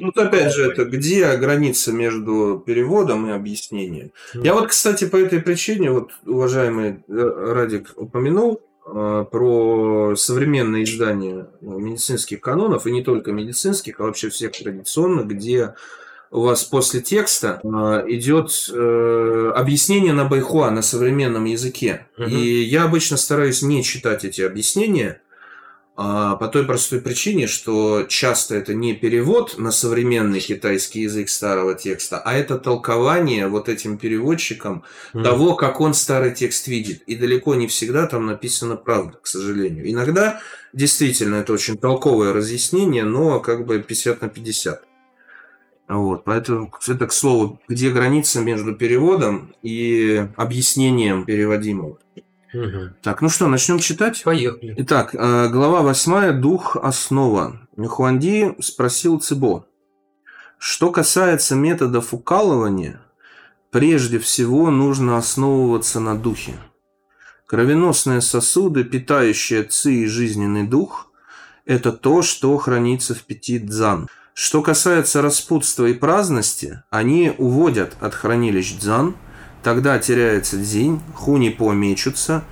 [0.00, 4.12] Ну, опять же, это где граница между переводом и объяснением?
[4.34, 11.48] Я вот, кстати, по этой причине, вот уважаемый э, Радик упомянул э, про современные издания
[11.60, 15.74] э, медицинских канонов, и не только медицинских, а вообще всех традиционных, где
[16.30, 17.68] у вас после текста э,
[18.08, 22.06] идет э, объяснение на байхуа, на современном языке.
[22.16, 22.28] Мгм.
[22.28, 25.20] И я обычно стараюсь не читать эти объяснения,
[26.00, 32.18] по той простой причине, что часто это не перевод на современный китайский язык старого текста,
[32.18, 35.24] а это толкование вот этим переводчиком Мгм.
[35.24, 37.02] того, как он старый текст видит.
[37.02, 39.90] И далеко не всегда там написана правда, к сожалению.
[39.90, 40.40] Иногда
[40.72, 44.84] действительно это очень толковое разъяснение, но как бы 50 на 50.
[45.88, 51.98] Вот, поэтому это, к слову, где граница между переводом и объяснением переводимого.
[53.02, 54.22] Так, ну что, начнем читать?
[54.24, 54.74] Поехали.
[54.78, 56.40] Итак, э, глава 8.
[56.40, 57.60] Дух основа.
[57.76, 59.66] Хуанди спросил Цибо.
[60.58, 63.00] Что касается методов укалывания,
[63.70, 66.54] прежде всего нужно основываться на духе.
[67.46, 71.10] Кровеносные сосуды, питающие ци и жизненный дух,
[71.64, 74.08] это то, что хранится в пяти дзан.
[74.34, 79.16] Что касается распутства и праздности, они уводят от хранилищ дзан,
[79.62, 82.44] тогда теряется дзинь, хуни помечутся,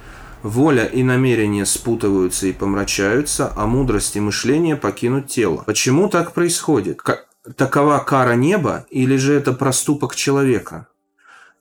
[0.42, 5.64] Воля и намерения спутываются и помрачаются, а мудрость и мышление покинут тело.
[5.66, 7.02] Почему так происходит?
[7.02, 7.24] Ка-
[7.56, 10.86] такова кара неба или же это проступок человека?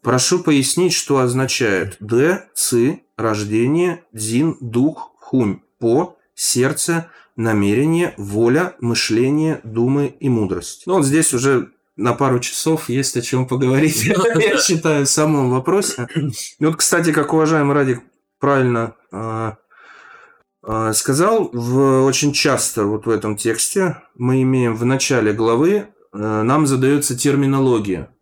[0.04, 9.60] Прошу пояснить, что означает Д, Ци, рождение, Дзин, дух, Хунь, По, сердце, намерение, воля, мышление,
[9.64, 10.84] думы и мудрость.
[10.86, 14.06] Ну вот здесь уже на пару часов есть о чем поговорить,
[14.36, 16.08] я считаю, в самом вопросе.
[16.60, 18.04] И вот, кстати, как уважаемый Радик
[18.40, 19.58] правильно а,
[20.64, 25.86] а, сказал, в, очень часто вот в этом тексте мы имеем в начале главы, э,
[26.12, 28.14] нам задается терминология,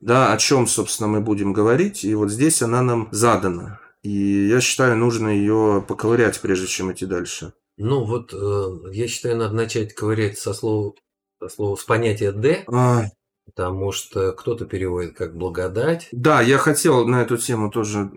[0.00, 3.80] да, о чем, собственно, мы будем говорить, и вот здесь она нам задана.
[4.02, 7.52] И я считаю, нужно ее поковырять, прежде чем идти дальше.
[7.76, 10.92] Ну вот, э, я считаю, надо начать ковырять со слова,
[11.40, 13.04] со слова с понятия «д», А,
[13.46, 16.08] потому что кто-то переводит как «благодать».
[16.12, 18.10] да, я хотел на эту тему тоже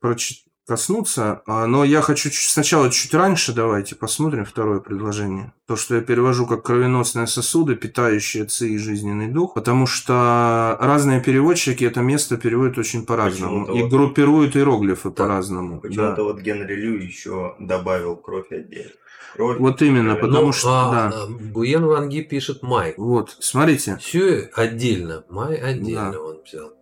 [0.00, 5.52] прочитать коснуться, а, но я хочу сначала чуть раньше, давайте посмотрим второе предложение.
[5.66, 11.20] То, что я перевожу как кровеносные сосуды, питающие ци и жизненный дух, потому что разные
[11.20, 15.80] переводчики это место переводят очень по-разному и вот- группируют иероглифы по-разному.
[15.80, 16.22] Почему-то да.
[16.22, 18.92] вот Генри Лю еще добавил кровь отдельно.
[19.34, 21.26] Кровь, Вот именно, потому Ну, что, а, да.
[21.52, 22.94] Гуен Ванги пишет «май».
[22.96, 26.20] Вот, смотрите, Все отдельно, май отдельно Да.
[26.20, 26.72] он взял.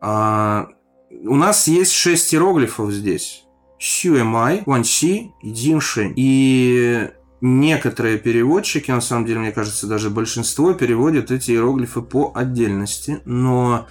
[0.00, 0.68] а,
[1.10, 3.44] у нас есть шесть иероглифов здесь.
[3.78, 6.12] Сюэмай, Ванси и Диншень.
[6.16, 7.08] И
[7.40, 13.86] некоторые переводчики, на самом деле, мне кажется, даже большинство переводят эти иероглифы по отдельности, но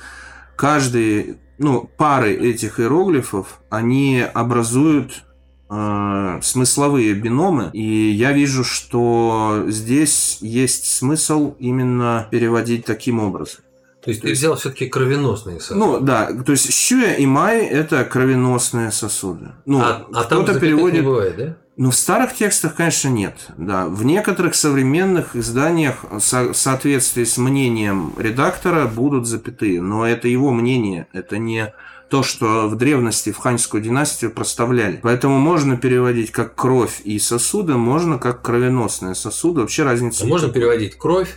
[0.58, 5.24] каждый, ну, пары этих иероглифов, они образуют
[5.76, 13.62] э, смысловые биномы, и я вижу, что здесь есть смысл именно переводить таким образом.
[14.04, 15.80] То есть То ты есть- взял все-таки кровеносные сосуды.
[15.80, 19.52] Ну да, то есть щуя и май это кровеносные сосуды.
[19.66, 21.06] Ну, а, а там запятых не переводит.
[21.06, 21.56] бывает, да?
[21.78, 23.34] Ну, в старых текстах, конечно, нет.
[23.58, 23.88] Да.
[23.88, 29.82] В некоторых современных изданиях со- в соответствии с мнением редактора будут запятые.
[29.82, 31.74] Но это его мнение, это не
[32.14, 35.00] то, что в древности в ханьскую династию проставляли.
[35.02, 39.62] Поэтому можно переводить как кровь и сосуды, можно как кровеносные сосуды.
[39.62, 41.36] Вообще разницы А можно переводить кровь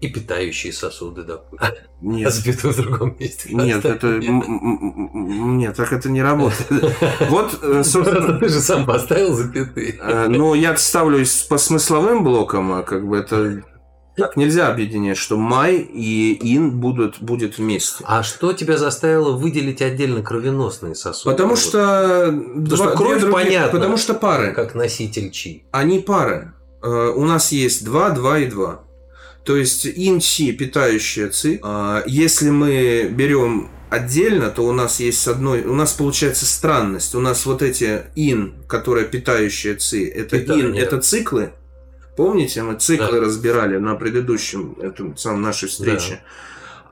[0.00, 1.74] и питающие сосуды, допустим.
[2.00, 2.32] Нет.
[2.32, 3.52] запятую в другом месте.
[3.52, 4.18] Нет, это...
[4.18, 6.96] Нет, так это не работает.
[7.28, 9.98] Вот, э, собственно, Ты же сам поставил запятые.
[10.00, 13.62] Э, Ну, я ставлю по смысловым блокам, а как бы это
[14.18, 18.04] так нельзя объединять, что май и ин будут будет вместе.
[18.06, 21.32] А что тебя заставило выделить отдельно кровеносные сосуды?
[21.34, 23.78] Потому Вот, что, два- что две кровь другие- понятно.
[23.78, 24.52] Потому что пары.
[24.52, 25.64] Как носитель чи.
[25.70, 26.52] Они пары.
[26.82, 28.84] Э, У нас есть 2, 2 и 2.
[29.44, 31.58] То есть ин чи питающие ци.
[31.62, 37.14] А Если мы берем отдельно, то у нас есть с одной, у нас получается странность.
[37.14, 41.52] У нас вот эти ин, которые питающие ци, это ин, это циклы.
[42.18, 43.20] Помните, мы циклы Да.
[43.20, 46.20] разбирали на предыдущем этом самом нашей встрече.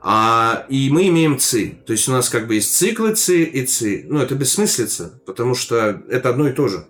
[0.01, 1.77] А, и мы имеем ци.
[1.85, 4.05] То есть у нас как бы есть циклы ци и ци.
[4.07, 6.85] Ну, это бессмыслица, потому что это одно и то же.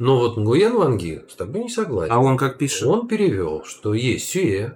[0.00, 2.12] Но вот Нгуен Ванги с тобой не согласен.
[2.12, 2.88] А он как пишет?
[2.88, 4.72] Он перевел, что есть сюэ,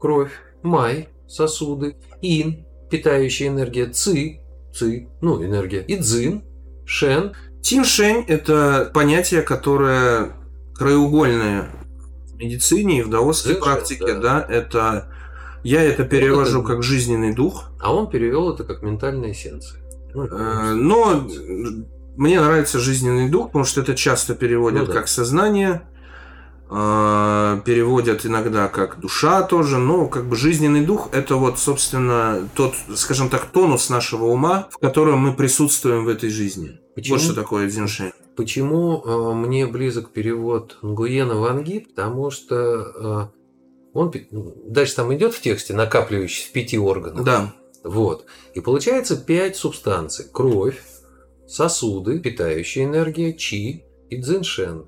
[0.00, 0.32] кровь,
[0.64, 4.40] май, сосуды, ин, питающая энергия, ци,
[4.74, 6.42] ци, ну, энергия, и дзин,
[6.84, 7.32] шен.
[7.62, 10.32] Тиншень– это понятие, которое
[10.74, 11.70] краеугольное
[12.40, 14.14] медицине и в даосской Совершенно, практике.
[14.14, 14.20] да.
[14.40, 14.46] Да.
[14.48, 15.12] это
[15.62, 17.64] я это перевожу это- как жизненный дух.
[17.80, 19.80] А он перевел это как ментальная эссенция.
[20.14, 21.28] Ну, Э, Но
[22.16, 24.92] мне нравится жизненный дух, потому что это часто переводят Ну да.
[24.92, 25.82] как сознание,
[26.70, 32.74] э, переводят иногда как душа тоже, но как бы жизненный дух это вот, собственно, тот,
[32.94, 36.78] скажем так, тонус нашего ума, в котором мы присутствуем в этой жизни.
[36.94, 37.16] Почему?
[37.16, 38.12] Вот что такое дзиншень.
[38.40, 41.80] Почему э, мне близок перевод Нгуена Ванги?
[41.80, 43.38] Потому что э,
[43.92, 44.12] он
[44.66, 47.22] дальше там идет в тексте, накапливающийся в пяти органах.
[47.22, 47.52] Да.
[47.84, 48.24] Вот.
[48.54, 50.24] И получается пять субстанций.
[50.32, 50.80] Кровь,
[51.46, 54.86] сосуды, питающая энергия, чи и дзиншен.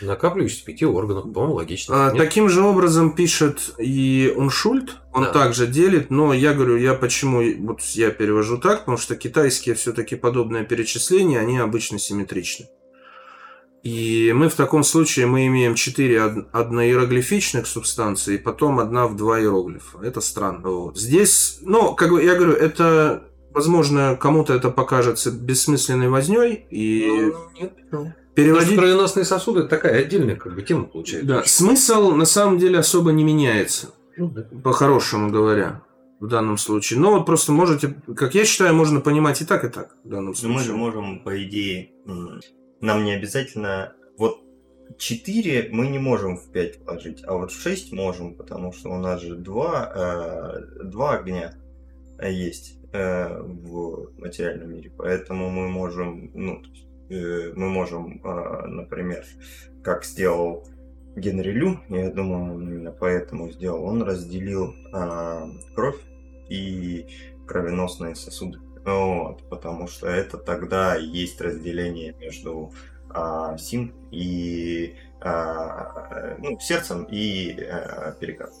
[0.00, 1.24] Накапливающийся в пяти органах.
[1.24, 2.08] По-моему, логично.
[2.08, 2.24] А, Нет?
[2.24, 5.32] таким же образом пишет и Уншульт, он Да.
[5.32, 10.16] также делит, но я говорю, я почему вот я перевожу так, потому что китайские все-таки
[10.16, 12.66] подобные перечисления, они обычно симметричны.
[13.84, 19.16] И мы в таком случае мы имеем 4 од- одноиероглифичных субстанции, и потом одна в
[19.16, 19.98] два иероглифа.
[20.02, 20.68] Это странно.
[20.68, 20.98] Вот.
[20.98, 27.34] Здесь, ну, как бы я говорю, это, возможно, кому-то это покажется бессмысленной возней, и Ну,
[27.60, 27.72] нет.
[27.88, 28.76] Что переводить...
[28.78, 31.26] кровеносные сосуды это такая отдельная как бы тема получается.
[31.28, 33.90] Да, смысл на самом деле особо не меняется.
[34.16, 34.42] Ну, да.
[34.64, 35.82] по-хорошему говоря,
[36.18, 36.98] в данном случае.
[36.98, 40.34] Но вот просто можете, как я считаю, можно понимать и так, и так в данном
[40.42, 40.74] Ну, мы же случае.
[40.76, 41.90] можем, по идее,
[42.80, 43.94] нам не обязательно...
[44.16, 44.40] Вот
[44.96, 48.98] 4 мы не можем в 5 вложить, а вот в 6 можем, потому что у
[48.98, 51.54] нас же два, э, два огня
[52.18, 56.62] э, есть э, в материальном мире, поэтому мы можем, ну,
[57.10, 59.24] э, мы можем, э, например,
[59.82, 60.66] как сделал
[61.16, 66.00] Генри Лю, я думаю, он именно поэтому сделал, он разделил э, кровь
[66.48, 67.06] и
[67.46, 68.58] кровеносные сосуды.
[68.94, 72.72] Вот, потому что это тогда есть разделение между
[73.10, 78.56] а, син и а, ну, сердцем и а, перикардом.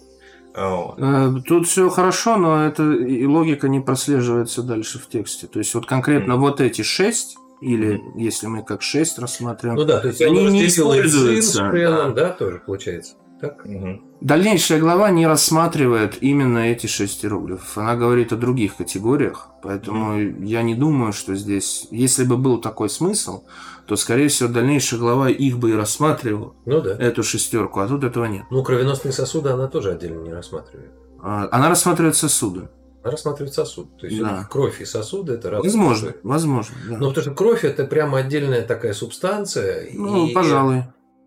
[0.54, 0.98] Вот.
[0.98, 5.46] Э, Тут все хорошо, но это и логика не прослеживается дальше в тексте.
[5.46, 6.42] То есть вот конкретно Мгм.
[6.42, 10.52] вот эти шесть, или если мы как шесть рассматриваем, Ну да, то есть Они он
[10.52, 11.52] не используются.
[11.58, 13.14] сын с Шеном, да, тоже получается.
[13.40, 13.64] Так?
[13.64, 14.02] Мгм.
[14.20, 17.78] Дальнейшая глава не рассматривает именно эти шесть иероглифов.
[17.78, 22.88] Она говорит о других категориях, поэтому я не думаю, что здесь, если бы был такой
[22.90, 23.44] смысл,
[23.86, 26.90] то, скорее всего, дальнейшая глава их бы и рассматривала, Ну да.
[26.98, 28.42] эту шестерку, а тут этого нет.
[28.50, 30.90] Ну, кровеносные сосуды она тоже отдельно не рассматривает.
[31.22, 32.68] А, Она рассматривает сосуды.
[33.04, 33.96] Она рассматривает сосуд.
[33.98, 34.46] То есть Да.
[34.50, 36.20] кровь и сосуды это разные Возможно, истории.
[36.24, 36.74] возможно.
[36.88, 36.98] да.
[36.98, 39.88] Ну, потому что кровь это прямо отдельная такая субстанция.
[39.94, 40.82] Ну, и пожалуй.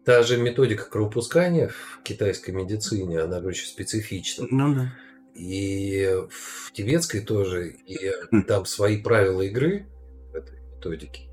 [0.05, 4.47] Та же методика кровопускания в китайской медицине, она очень специфична.
[4.49, 4.93] Ну да.
[5.35, 8.43] И в тибетской тоже, и Хм.
[8.43, 9.85] там свои правила игры
[10.31, 11.27] в этой методике.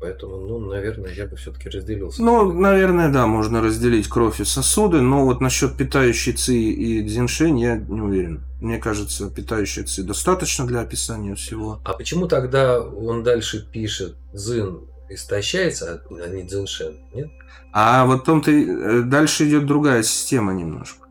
[0.00, 2.22] Поэтому, ну, наверное, я бы все-таки разделился.
[2.22, 7.60] Ну, наверное, да, можно разделить кровь и сосуды, но вот насчет питающей ци и дзиншень
[7.60, 8.42] я не уверен.
[8.60, 11.80] Мне кажется, питающая ци достаточно для описания всего.
[11.84, 16.96] А почему тогда он дальше пишет «зин истощается, а не дзиншен»?
[17.14, 17.30] Нет?
[17.72, 21.08] А вот и, э, дальше идет другая система немножко.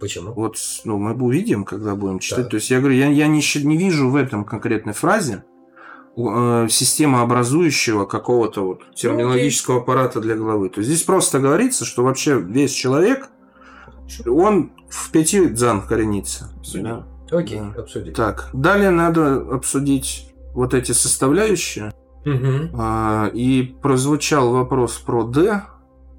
[0.00, 0.32] Почему?
[0.32, 2.44] Вот, ну, мы увидим, когда будем читать.
[2.44, 2.50] Так.
[2.50, 5.44] То есть я говорю, я, я не, не вижу в этом конкретной фразе
[6.16, 10.70] э, системообразующего какого-то вот терминологического аппарата для главы.
[10.70, 13.28] То есть здесь просто говорится, что вообще весь человек,
[14.26, 16.50] он в пяти дзан коренится.
[16.58, 16.84] Обсудим.
[16.84, 17.06] Да.
[17.30, 17.80] Окей, Да.
[17.82, 18.14] обсудим.
[18.14, 21.92] Так, далее надо обсудить вот эти составляющие.
[22.24, 22.70] Мгм.
[22.78, 25.62] А, И прозвучал вопрос про D,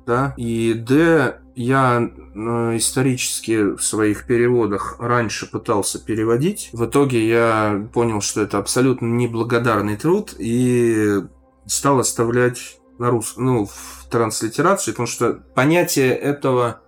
[0.06, 2.02] да, и D я
[2.34, 6.70] э, исторически в своих переводах раньше пытался переводить.
[6.74, 11.22] В итоге я понял, что это абсолютно неблагодарный труд и
[11.66, 16.82] стал оставлять на русском, ну, в транслитерации, потому что понятия этого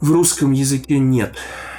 [0.00, 1.34] в русском языке нет.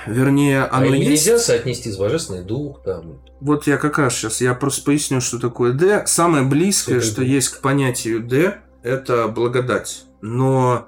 [0.06, 1.10] Вернее, А оно и есть.
[1.28, 3.22] нельзя соотнести с божественный дух там.
[3.42, 6.04] Вот я как раз сейчас, я просто поясню, что такое D.
[6.08, 7.32] Самое близкое, Что что это?
[7.32, 10.04] есть к понятию D, это благодать.
[10.22, 10.88] Но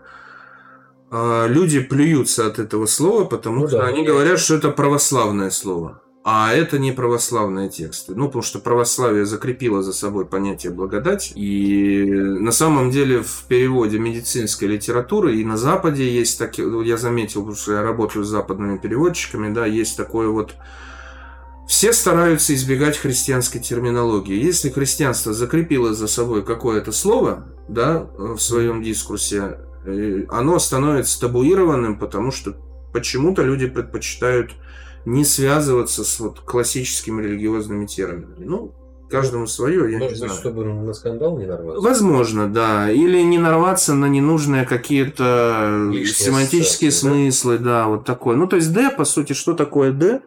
[1.11, 3.87] э, люди плюются от этого слова, потому Ну что да.
[3.87, 6.01] они говорят, что это православное слово.
[6.23, 8.13] А это не православные тексты.
[8.13, 11.31] Ну, потому что православие закрепило за собой понятие благодать.
[11.35, 17.41] И на самом деле в переводе медицинской литературы и на Западе есть такие, я заметил,
[17.41, 20.53] потому что я работаю с западными переводчиками, да, есть такое вот
[21.71, 24.35] все стараются избегать христианской терминологии.
[24.35, 31.97] Если христианство закрепило за собой какое-то слово, да, в своем дискурсе, э, оно становится табуированным,
[31.97, 32.57] потому что
[32.91, 34.51] почему-то люди предпочитают
[35.05, 38.43] не связываться с вот классическими религиозными терминами.
[38.43, 38.75] Ну,
[39.09, 40.33] каждому свое, я Может не быть, знаю.
[40.33, 41.81] чтобы на скандал не нарваться.
[41.81, 42.91] Возможно, да.
[42.91, 47.13] Или не нарваться на ненужные какие-то Лишние семантические ассоциации, да?
[47.13, 47.87] смыслы, да?
[47.87, 48.35] вот такое.
[48.35, 50.21] Ну, то есть D, по сути, что такое D?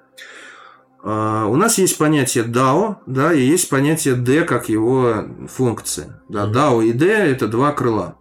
[1.06, 6.22] А, у нас есть понятие DAO, да, и есть понятие D как его функция.
[6.30, 6.46] Да.
[6.46, 8.16] DAO и D– это два крыла,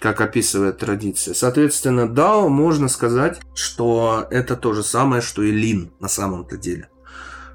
[0.00, 1.34] как описывает традиция.
[1.34, 6.88] Соответственно, DAO можно сказать, что это то же самое, что и Lean на самом-то деле.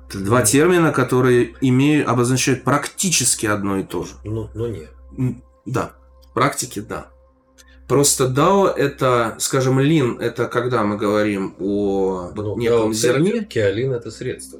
[0.07, 4.13] Это два термина, которые имеют, обозначают практически одно и то же.
[4.23, 4.89] Ну, ну нет.
[5.65, 5.91] Да,
[6.29, 7.07] в практике да.
[7.91, 13.43] Просто DAO это, скажем, лин, это когда мы говорим о Ну, неком зерне.
[13.43, 14.59] Киолин это средство.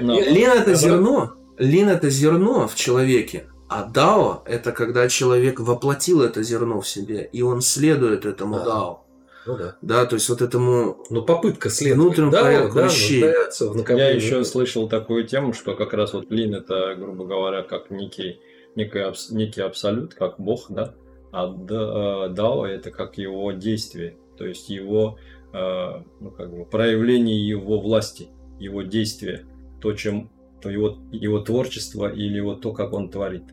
[0.00, 0.76] Ну, Лин это Наоборот.
[0.78, 1.32] зерно.
[1.58, 3.46] Лин это зерно в человеке.
[3.68, 8.64] А дао это когда человек воплотил это зерно в себе, и он следует этому Да.
[8.64, 9.04] дао.
[9.46, 9.76] Ну да.
[9.82, 12.02] Да, то есть вот этому Ну, попытка следовать.
[12.04, 13.20] Внутреннему да, порядку да, вещей.
[13.20, 18.40] Я еще слышал такую тему, что как раз вот лин это, грубо говоря, как некий,
[18.74, 20.94] некий, абс- некий абсолют, как бог, да,
[21.32, 25.18] а э, дао это как его действие, то есть его
[25.52, 28.28] э, ну, как бы проявление его власти,
[28.58, 29.46] его действия,
[29.80, 33.44] то, чем то его, его творчество или вот то, как он творит.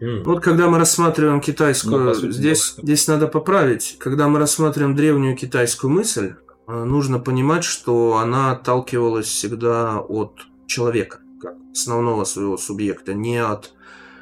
[0.00, 2.82] Вот когда мы рассматриваем китайскую, Ну, сути, здесь, да.
[2.84, 6.34] здесь надо поправить, когда мы рассматриваем древнюю китайскую мысль,
[6.66, 13.72] э, нужно понимать, что она отталкивалась всегда от человека, как основного своего субъекта, не от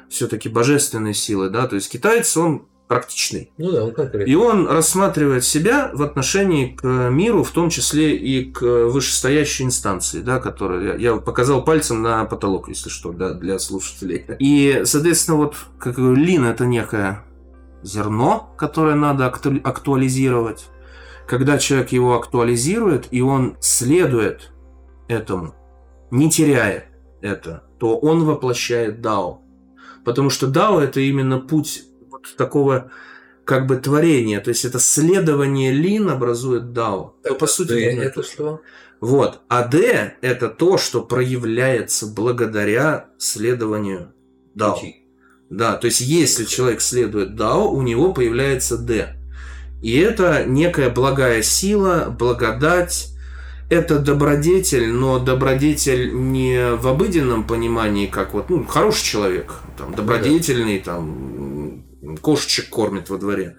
[0.09, 3.51] все-таки божественной силы, да, то есть китаец, он практичный.
[3.59, 4.29] Ну да, он конкретно.
[4.29, 10.21] И он рассматривает себя в отношении к миру, в том числе и к вышестоящей инстанции,
[10.21, 10.97] да, которая...
[10.97, 14.25] Я показал пальцем на потолок, если что, да, для слушателей.
[14.39, 17.23] И, соответственно, вот как лин– это некое
[17.83, 20.65] зерно, которое надо акту- актуализировать.
[21.27, 24.51] Когда человек его актуализирует, и он следует
[25.07, 25.53] этому,
[26.09, 26.85] не теряя
[27.21, 29.41] это, то он воплощает дао.
[30.03, 31.83] Потому что дао– это именно путь
[32.37, 32.91] такого
[33.45, 34.39] как бы творения.
[34.39, 37.15] То есть это следование лин образует дао.
[37.23, 38.27] То, по сути, Да, одно и это то же.
[38.29, 38.61] что?
[39.01, 39.39] Вот.
[39.47, 44.13] А Д– это то, что проявляется благодаря следованию
[44.53, 44.75] дао.
[44.75, 44.95] Пути.
[45.49, 49.15] Да, то есть если человек следует дао, у него появляется Д.
[49.81, 53.07] И это некая благая сила, благодать.
[53.69, 60.79] Это добродетель, но добродетель не в обыденном понимании, как вот, ну, хороший человек, там, добродетельный,
[60.79, 61.58] там,
[62.21, 63.57] кошечек кормит во дворе.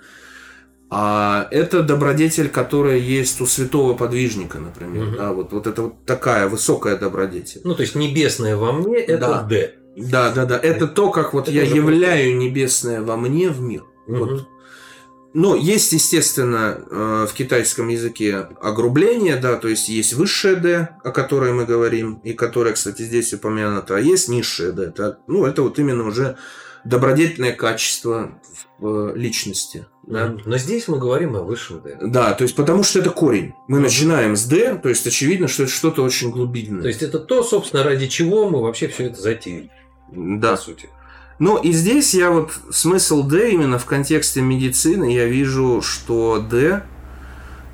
[0.92, 5.06] А это добродетель, которая есть у святого подвижника, например.
[5.06, 5.16] Мгм.
[5.16, 7.60] Да, вот, вот это вот такая высокая добродетель.
[7.62, 9.42] Ну, то есть небесное во мне это Да.
[9.42, 9.74] Д.
[9.96, 10.58] Да, да, да.
[10.58, 13.84] Это то, как вот Это я являю небесное во мне в мир.
[14.08, 14.30] Вот.
[14.30, 14.46] Мгм.
[15.32, 21.12] Но есть, естественно, э, в китайском языке огрубление, да, то есть есть высшее D, о
[21.12, 24.86] которой мы говорим, и которое, кстати, здесь упомянуто, а есть низшее D.
[24.86, 26.36] Это, ну, это вот именно уже
[26.84, 28.32] добродетельное качество
[28.78, 29.86] в э, личности.
[30.06, 30.34] Да?
[30.44, 31.98] Но здесь мы говорим о высшем Д.
[32.02, 33.54] Да, то есть потому что это корень.
[33.68, 33.84] Мы Мгм.
[33.84, 36.82] начинаем с D, то есть очевидно, что это что-то очень глубинное.
[36.82, 39.70] То есть это то, собственно, ради чего мы вообще все это затеяли,
[40.10, 40.52] да.
[40.52, 40.88] по сути.
[41.38, 46.82] Ну и здесь я вот смысл D именно в контексте медицины я вижу, что D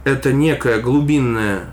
[0.05, 1.65] это некая глубинная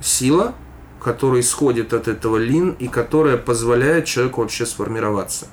[0.00, 0.54] сила,
[1.02, 5.48] которая исходит от этого лин и которая позволяет человеку вообще сформироваться.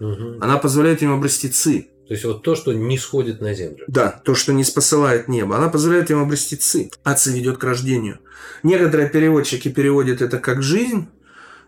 [0.00, 0.42] Мгм.
[0.42, 1.88] Она позволяет ему обрести ци.
[2.06, 3.84] То есть вот то, что не сходит на землю.
[3.86, 5.56] Да, то, что не спосылает небо.
[5.56, 6.90] Она позволяет ему обрести ци.
[7.04, 8.18] А ци ведет к рождению.
[8.62, 11.08] Некоторые переводчики переводят это как жизнь,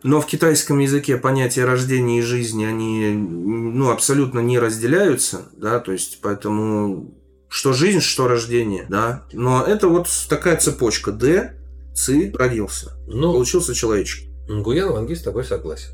[0.02, 5.92] но в китайском языке понятия рождения и жизни, они ну, абсолютно не разделяются, да, то
[5.92, 7.14] есть поэтому
[7.48, 9.24] что жизнь, что рождение, да.
[9.32, 11.12] Но это вот такая цепочка.
[11.12, 11.56] Д,
[11.94, 12.92] Ци, родился.
[13.06, 14.28] Ну, Получился человечек.
[14.48, 15.90] Гуян Ванги с тобой согласен.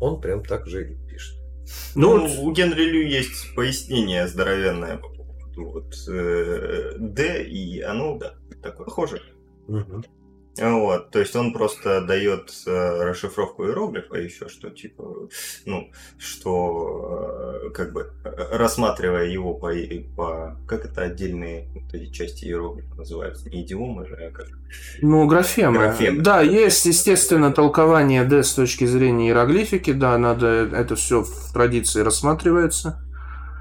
[0.00, 0.96] Он прям так пишет.
[1.94, 5.20] Ну, Ну, у Генри Лю есть пояснение здоровенное по поводу
[5.56, 9.22] вот, э, и оно, да, такое похоже.
[9.68, 10.04] Мгм.
[10.56, 15.28] Вот, то есть он просто дает э, расшифровку иероглифа еще, что типа,
[15.64, 16.99] ну, что
[17.70, 19.72] как бы э, рассматривая его по,
[20.16, 24.46] по как это отдельные вот эти части иероглифа называются, не идиомы же, а как
[25.00, 25.78] Ну, графема.
[25.78, 26.22] Графема.
[26.22, 29.92] Да, есть, естественно, толкование Д с точки зрения иероглифики.
[29.92, 33.02] Да, надо, это все в традиции рассматривается.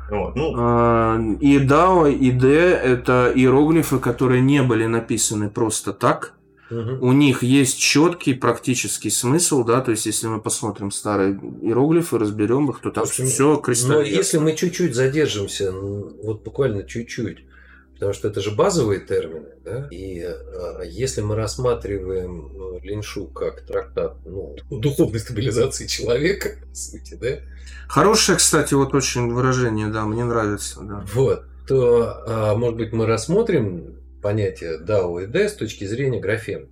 [0.09, 2.47] вот, ну, А, И Дао, и Д–
[2.83, 6.33] это иероглифы, которые не были написаны просто так.
[6.69, 12.69] У них есть четкий практический смысл, да, то есть если мы посмотрим старые иероглифы, разберем
[12.69, 14.01] их, то там общем, все Но кристально.
[14.01, 17.45] если мы чуть-чуть задержимся, вот буквально чуть-чуть,
[17.93, 23.61] потому что это же базовые термины, да, и а, если мы рассматриваем э, Линшу как
[23.61, 27.39] трактат ну, духовной стабилизации человека, по сути, да,
[27.87, 31.03] Хорошее, кстати, вот очень выражение, да, мне нравится, да.
[31.15, 36.67] вот, то, а, может быть, мы рассмотрим понятие Дао и Д с точки зрения графем.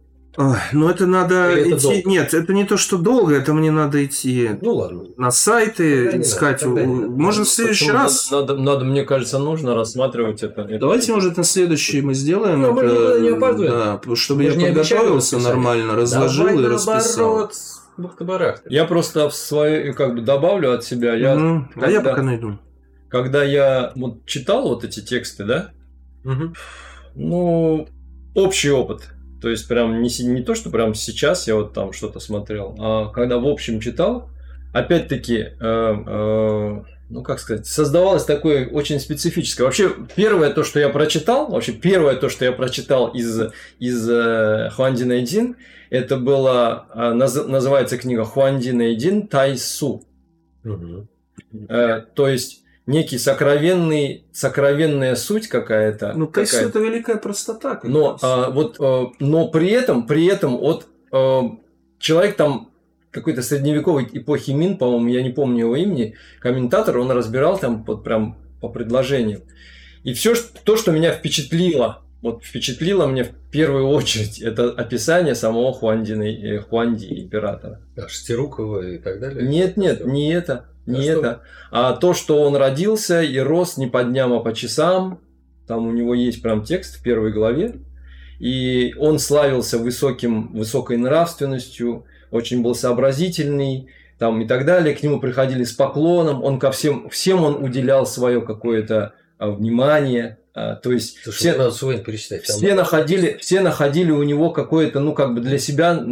[0.72, 1.82] Ну это надо Или это идти.
[2.04, 2.10] долго?
[2.12, 5.06] Нет, это не то, что долго, это мне надо идти Ну ладно.
[5.18, 6.62] на сайты, Тогда не искать.
[6.62, 7.08] надо, тогда не надо.
[7.10, 7.98] Можно в следующий Почему?
[8.04, 8.32] раз.
[8.32, 10.62] Надо, надо, мне кажется, нужно рассматривать это.
[10.62, 14.00] это- Давайте, может, на следующий мы сделаем Ну, это, не опаздываем.
[14.06, 17.26] да, чтобы Мы я не подготовился нормально, разложил Давай и расписал.
[17.30, 17.54] наоборот,
[17.98, 18.70] бухта-барахта.
[18.70, 21.16] Я просто в свою, как бы добавлю от себя.
[21.16, 21.72] Я Мгм.
[21.78, 22.60] А я когда- пока найду.
[23.10, 25.72] когда я вот читал вот эти тексты, да,
[26.24, 26.54] Мгм.
[27.18, 27.88] Ну,
[28.36, 29.10] общий опыт.
[29.42, 33.10] То есть прям не, не то, что прям сейчас я вот там что-то смотрел, а
[33.10, 34.30] когда в общем читал,
[34.74, 39.66] опять-таки, э, э, ну как сказать, создавалось такое очень специфическое.
[39.66, 44.72] Вообще, первое то, что я прочитал, вообще первое то, что я прочитал из, из э,
[44.76, 45.56] Хуанди Найдин,
[45.90, 50.04] это было, э, наз- называется книга Хуанди Найдин Тайсу.
[50.64, 51.08] Мгм.
[51.70, 56.14] Э, то есть некий сокровенный, сокровенная суть какая-то.
[56.16, 57.80] Ну, то есть это великая простота.
[57.84, 61.42] Но, а, вот, э, но при этом, при этом от э,
[62.00, 62.72] человек там
[63.12, 68.04] какой-то средневековой эпохи Мин, по-моему, я не помню его имени, комментатор, он разбирал там вот
[68.04, 69.44] прям по предложению.
[70.04, 70.34] И все
[70.64, 76.60] то, что меня впечатлило, вот впечатлило мне в первую очередь, это описание самого Хуандины, э,
[76.60, 77.82] Хуанди, императора.
[77.96, 79.48] А, Шестирукова и так далее?
[79.48, 80.10] Нет, нет, Всё.
[80.10, 81.12] не это, не А что?
[81.12, 81.42] это.
[81.72, 85.20] А то, что он родился и рос не по дням, а по часам.
[85.68, 87.76] Там у него есть прям текст в первой главе.
[88.40, 94.96] И он славился высоким, высокой нравственностью, очень был сообразительный, там и так далее.
[94.96, 96.44] К нему приходили с поклоном.
[96.44, 100.40] Он ко всем, всем он уделял свое какое-то а, внимание.
[100.60, 102.48] А, то есть Слушай, все, надо сегодня перечитать.
[102.48, 106.04] Там все находили, все находили у него какое-то, ну, как бы для себя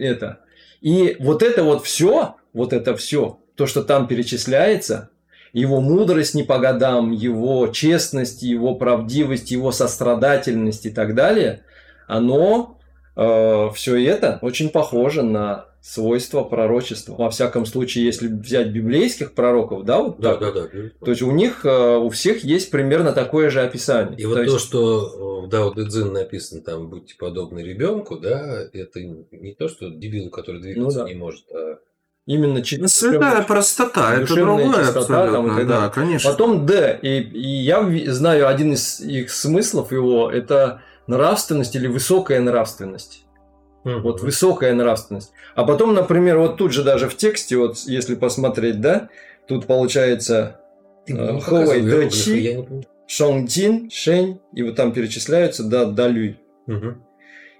[0.00, 0.40] это.
[0.80, 5.10] И вот это вот все, вот это все, то, что там перечисляется,
[5.52, 11.62] его мудрость не по годам, его честность, его правдивость, его сострадательность и так далее,
[12.08, 12.80] оно
[13.14, 17.14] все это очень похоже на свойства пророчества.
[17.14, 21.04] Во всяком случае, если взять библейских пророков, да, вот Да, так да, вот, да.
[21.04, 24.18] то есть у них, э, у всех есть примерно такое же описание.
[24.18, 28.16] И вот То то, есть- что в Дао Дэ Цзин написано, там, будьте подобны ребенку,
[28.16, 31.10] да, это не то, что дебил, который двигаться Ну да.
[31.10, 31.76] не может, а
[32.26, 36.30] Именно Ну, Святая простота, это другое чистота там и Да, конечно.
[36.30, 36.98] Потом Д.
[37.02, 43.23] И, и я знаю один из их смыслов его, это нравственность или высокая нравственность.
[43.84, 45.32] Вот высокая нравственность.
[45.54, 49.08] А потом, например, вот тут же даже в тексте, вот если посмотреть, да,
[49.46, 50.60] тут получается
[51.06, 52.84] э, не Ховэй показывай Дэ иероглифы, Чи, я не понимаю.
[53.06, 56.40] Шонгдин, Шень, и вот там перечисляются, да, Далюй.
[56.66, 57.04] Мгм.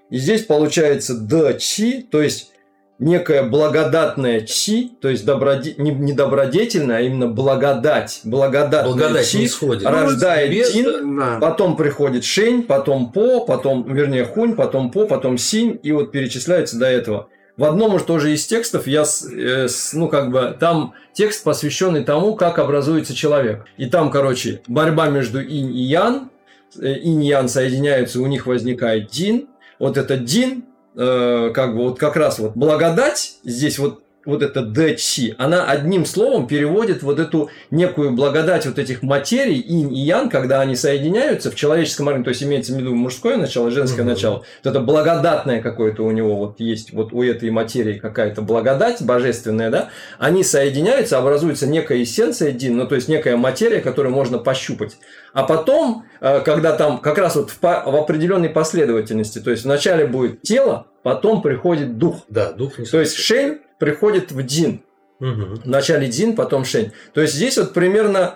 [0.09, 2.51] И здесь получается да чи, то есть
[2.99, 5.75] некая благодатная чи, то есть доброде...
[5.77, 8.21] не, не добродетельная, а именно благодать.
[8.23, 9.85] Благодатная Благодать чи исходит.
[9.85, 11.37] рождает Без- дин, Да.
[11.41, 16.77] потом приходит шень, потом по, потом, вернее, хунь, потом по, потом синь, и вот перечисляется
[16.79, 17.27] до этого.
[17.57, 22.03] В одном уж тоже из текстов я, э, с- ну, как бы, там текст, посвященный
[22.03, 23.65] тому, как образуется человек.
[23.77, 26.29] И там, короче, борьба между инь и ян,
[26.77, 29.47] Э, инь и ян соединяются, у них возникает дин.
[29.79, 30.65] Вот этот дин,
[30.95, 36.05] э, как бы, вот как раз вот благодать, здесь вот вот эта дчи, она одним
[36.05, 41.51] словом переводит вот эту некую благодать вот этих материй, инь и ян, когда они соединяются
[41.51, 44.11] в человеческом организме, то есть имеется в виду мужское начало, женское Мгм.
[44.11, 49.01] начало, вот это благодатное какое-то у него вот есть, вот у этой материи какая-то благодать
[49.01, 54.37] божественная, да, они соединяются, образуется некая эссенция дин, ну то есть некая материя, которую можно
[54.37, 54.97] пощупать.
[55.33, 60.07] А потом, э, когда там как раз вот в, в определенной последовательности, то есть вначале
[60.07, 62.23] будет тело, потом приходит дух.
[62.29, 63.61] Да, дух не То есть слышит.
[63.79, 64.81] Приходит в дин.
[65.19, 65.61] Мгм.
[65.63, 66.91] Вначале Дин, потом Шень.
[67.13, 68.35] То есть здесь вот примерно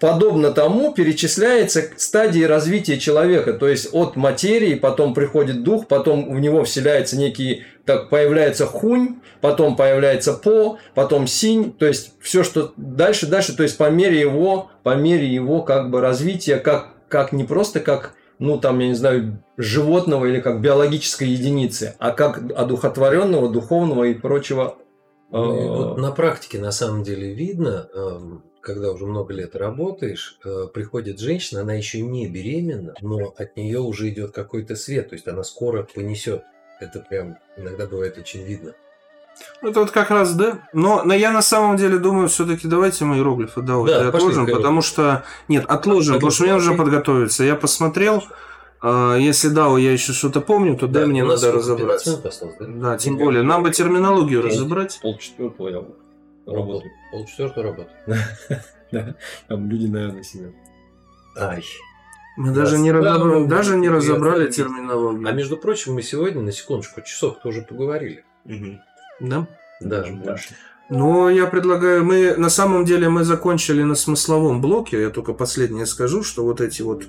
[0.00, 3.52] подобно тому перечисляется стадии развития человека.
[3.52, 9.20] То есть от материи, потом приходит дух, потом в него вселяется некий, так появляется хунь,
[9.40, 11.72] потом появляется по, потом синь.
[11.72, 15.90] То есть все, что дальше, дальше, то есть по мере его, по мере его как
[15.90, 20.62] бы развития, как, как не просто как ну, там, я не знаю, животного или как
[20.62, 24.78] биологической единицы, а как одухотворенного, духовного и прочего
[25.30, 29.54] Ну, и э, вот на практике на самом деле видно, эм, когда уже много лет
[29.54, 35.10] работаешь, э, приходит женщина, она еще не беременна, но от нее уже идет какой-то свет,
[35.10, 36.42] то есть она скоро понесет.
[36.80, 38.72] Это прям иногда бывает очень видно.
[39.62, 40.58] Это вот как раз, да.
[40.72, 44.08] Но, но я на самом деле думаю, все-таки давайте мы иероглифы да, вот Да, пошли
[44.08, 44.62] отложим, иероглифам.
[44.62, 45.24] потому что...
[45.48, 47.44] Нет, отложим, потому что мне нужно подготовиться.
[47.44, 48.22] Я посмотрел,
[48.82, 51.68] а, если да, я еще что-то помню, то да, мне надо сколько, 15
[52.06, 52.28] разобраться.
[52.28, 52.66] осталось, да?
[52.68, 54.98] Да, тем более, нам бы терминологию Пол- разобрать.
[55.02, 55.82] полчетвертого я
[56.46, 56.90] работаю.
[57.12, 57.90] полчетвертого работы.
[58.92, 59.14] Да,
[59.46, 60.50] там люди, наверное, сидят.
[61.38, 61.62] Ай.
[62.36, 65.28] Мы Да, даже не, разобрали, ну, даже не разобрали терминологию.
[65.28, 68.24] А между прочим, мы сегодня, на секундочку, часов тоже поговорили.
[68.44, 68.56] Да?
[69.20, 69.46] Да,
[69.80, 70.54] Даже больше.
[70.88, 75.00] Но я предлагаю, мы на самом деле мы закончили на смысловом блоке.
[75.00, 77.04] Я только последнее скажу, что вот эти вот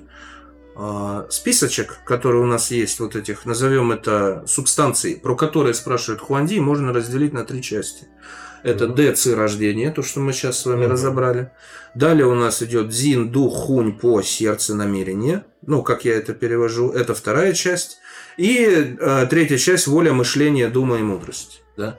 [0.76, 6.60] а, списочек, который у нас есть, вот этих, назовем это субстанций, про которые спрашивает Хуанди,
[6.60, 8.06] можно разделить на три части.
[8.62, 8.94] Это Мгм.
[8.94, 10.92] Д, Ци, рождение, то, что мы сейчас с вами Мгм.
[10.92, 11.50] разобрали.
[11.96, 15.44] Далее у нас идет Зин, Дух, Хунь, По, сердце, намерение.
[15.66, 17.98] Ну, как я это перевожу, это вторая часть.
[18.36, 21.62] И э, третья часть воля, мышление, дума и мудрость.
[21.76, 21.98] Да?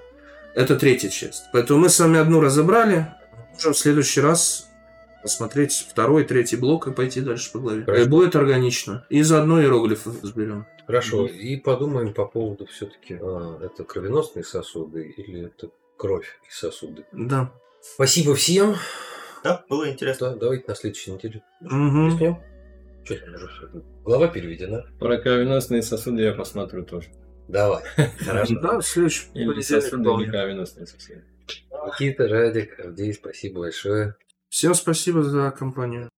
[0.55, 1.45] Это третья часть.
[1.51, 3.07] Поэтому мы с вами одну разобрали.
[3.53, 4.69] Можем в следующий раз
[5.21, 7.83] посмотреть второй, третий блок и пойти дальше по главе.
[7.83, 8.03] Хорошо.
[8.03, 9.05] И будет органично.
[9.09, 10.65] И заодно иероглифы разберем.
[10.85, 17.05] Хорошо, и подумаем по поводу все-таки, это кровеносные сосуды или это кровь и сосуды.
[17.13, 17.53] Да.
[17.81, 18.75] Спасибо всем.
[19.45, 20.31] Да, было интересно.
[20.31, 22.37] Да, давайте на следующей неделе начнем.
[23.05, 23.83] Что там уже?
[24.03, 24.85] Глава переведена.
[24.99, 27.07] Про кровеносные сосуды я посмотрю тоже.
[27.47, 27.83] Давай.
[28.19, 28.59] Хорошо.
[28.61, 30.33] Да, в следующий Или понедельник.
[31.85, 34.15] Никита, Радик, Авдей, спасибо большое.
[34.49, 36.09] Всем спасибо за компанию.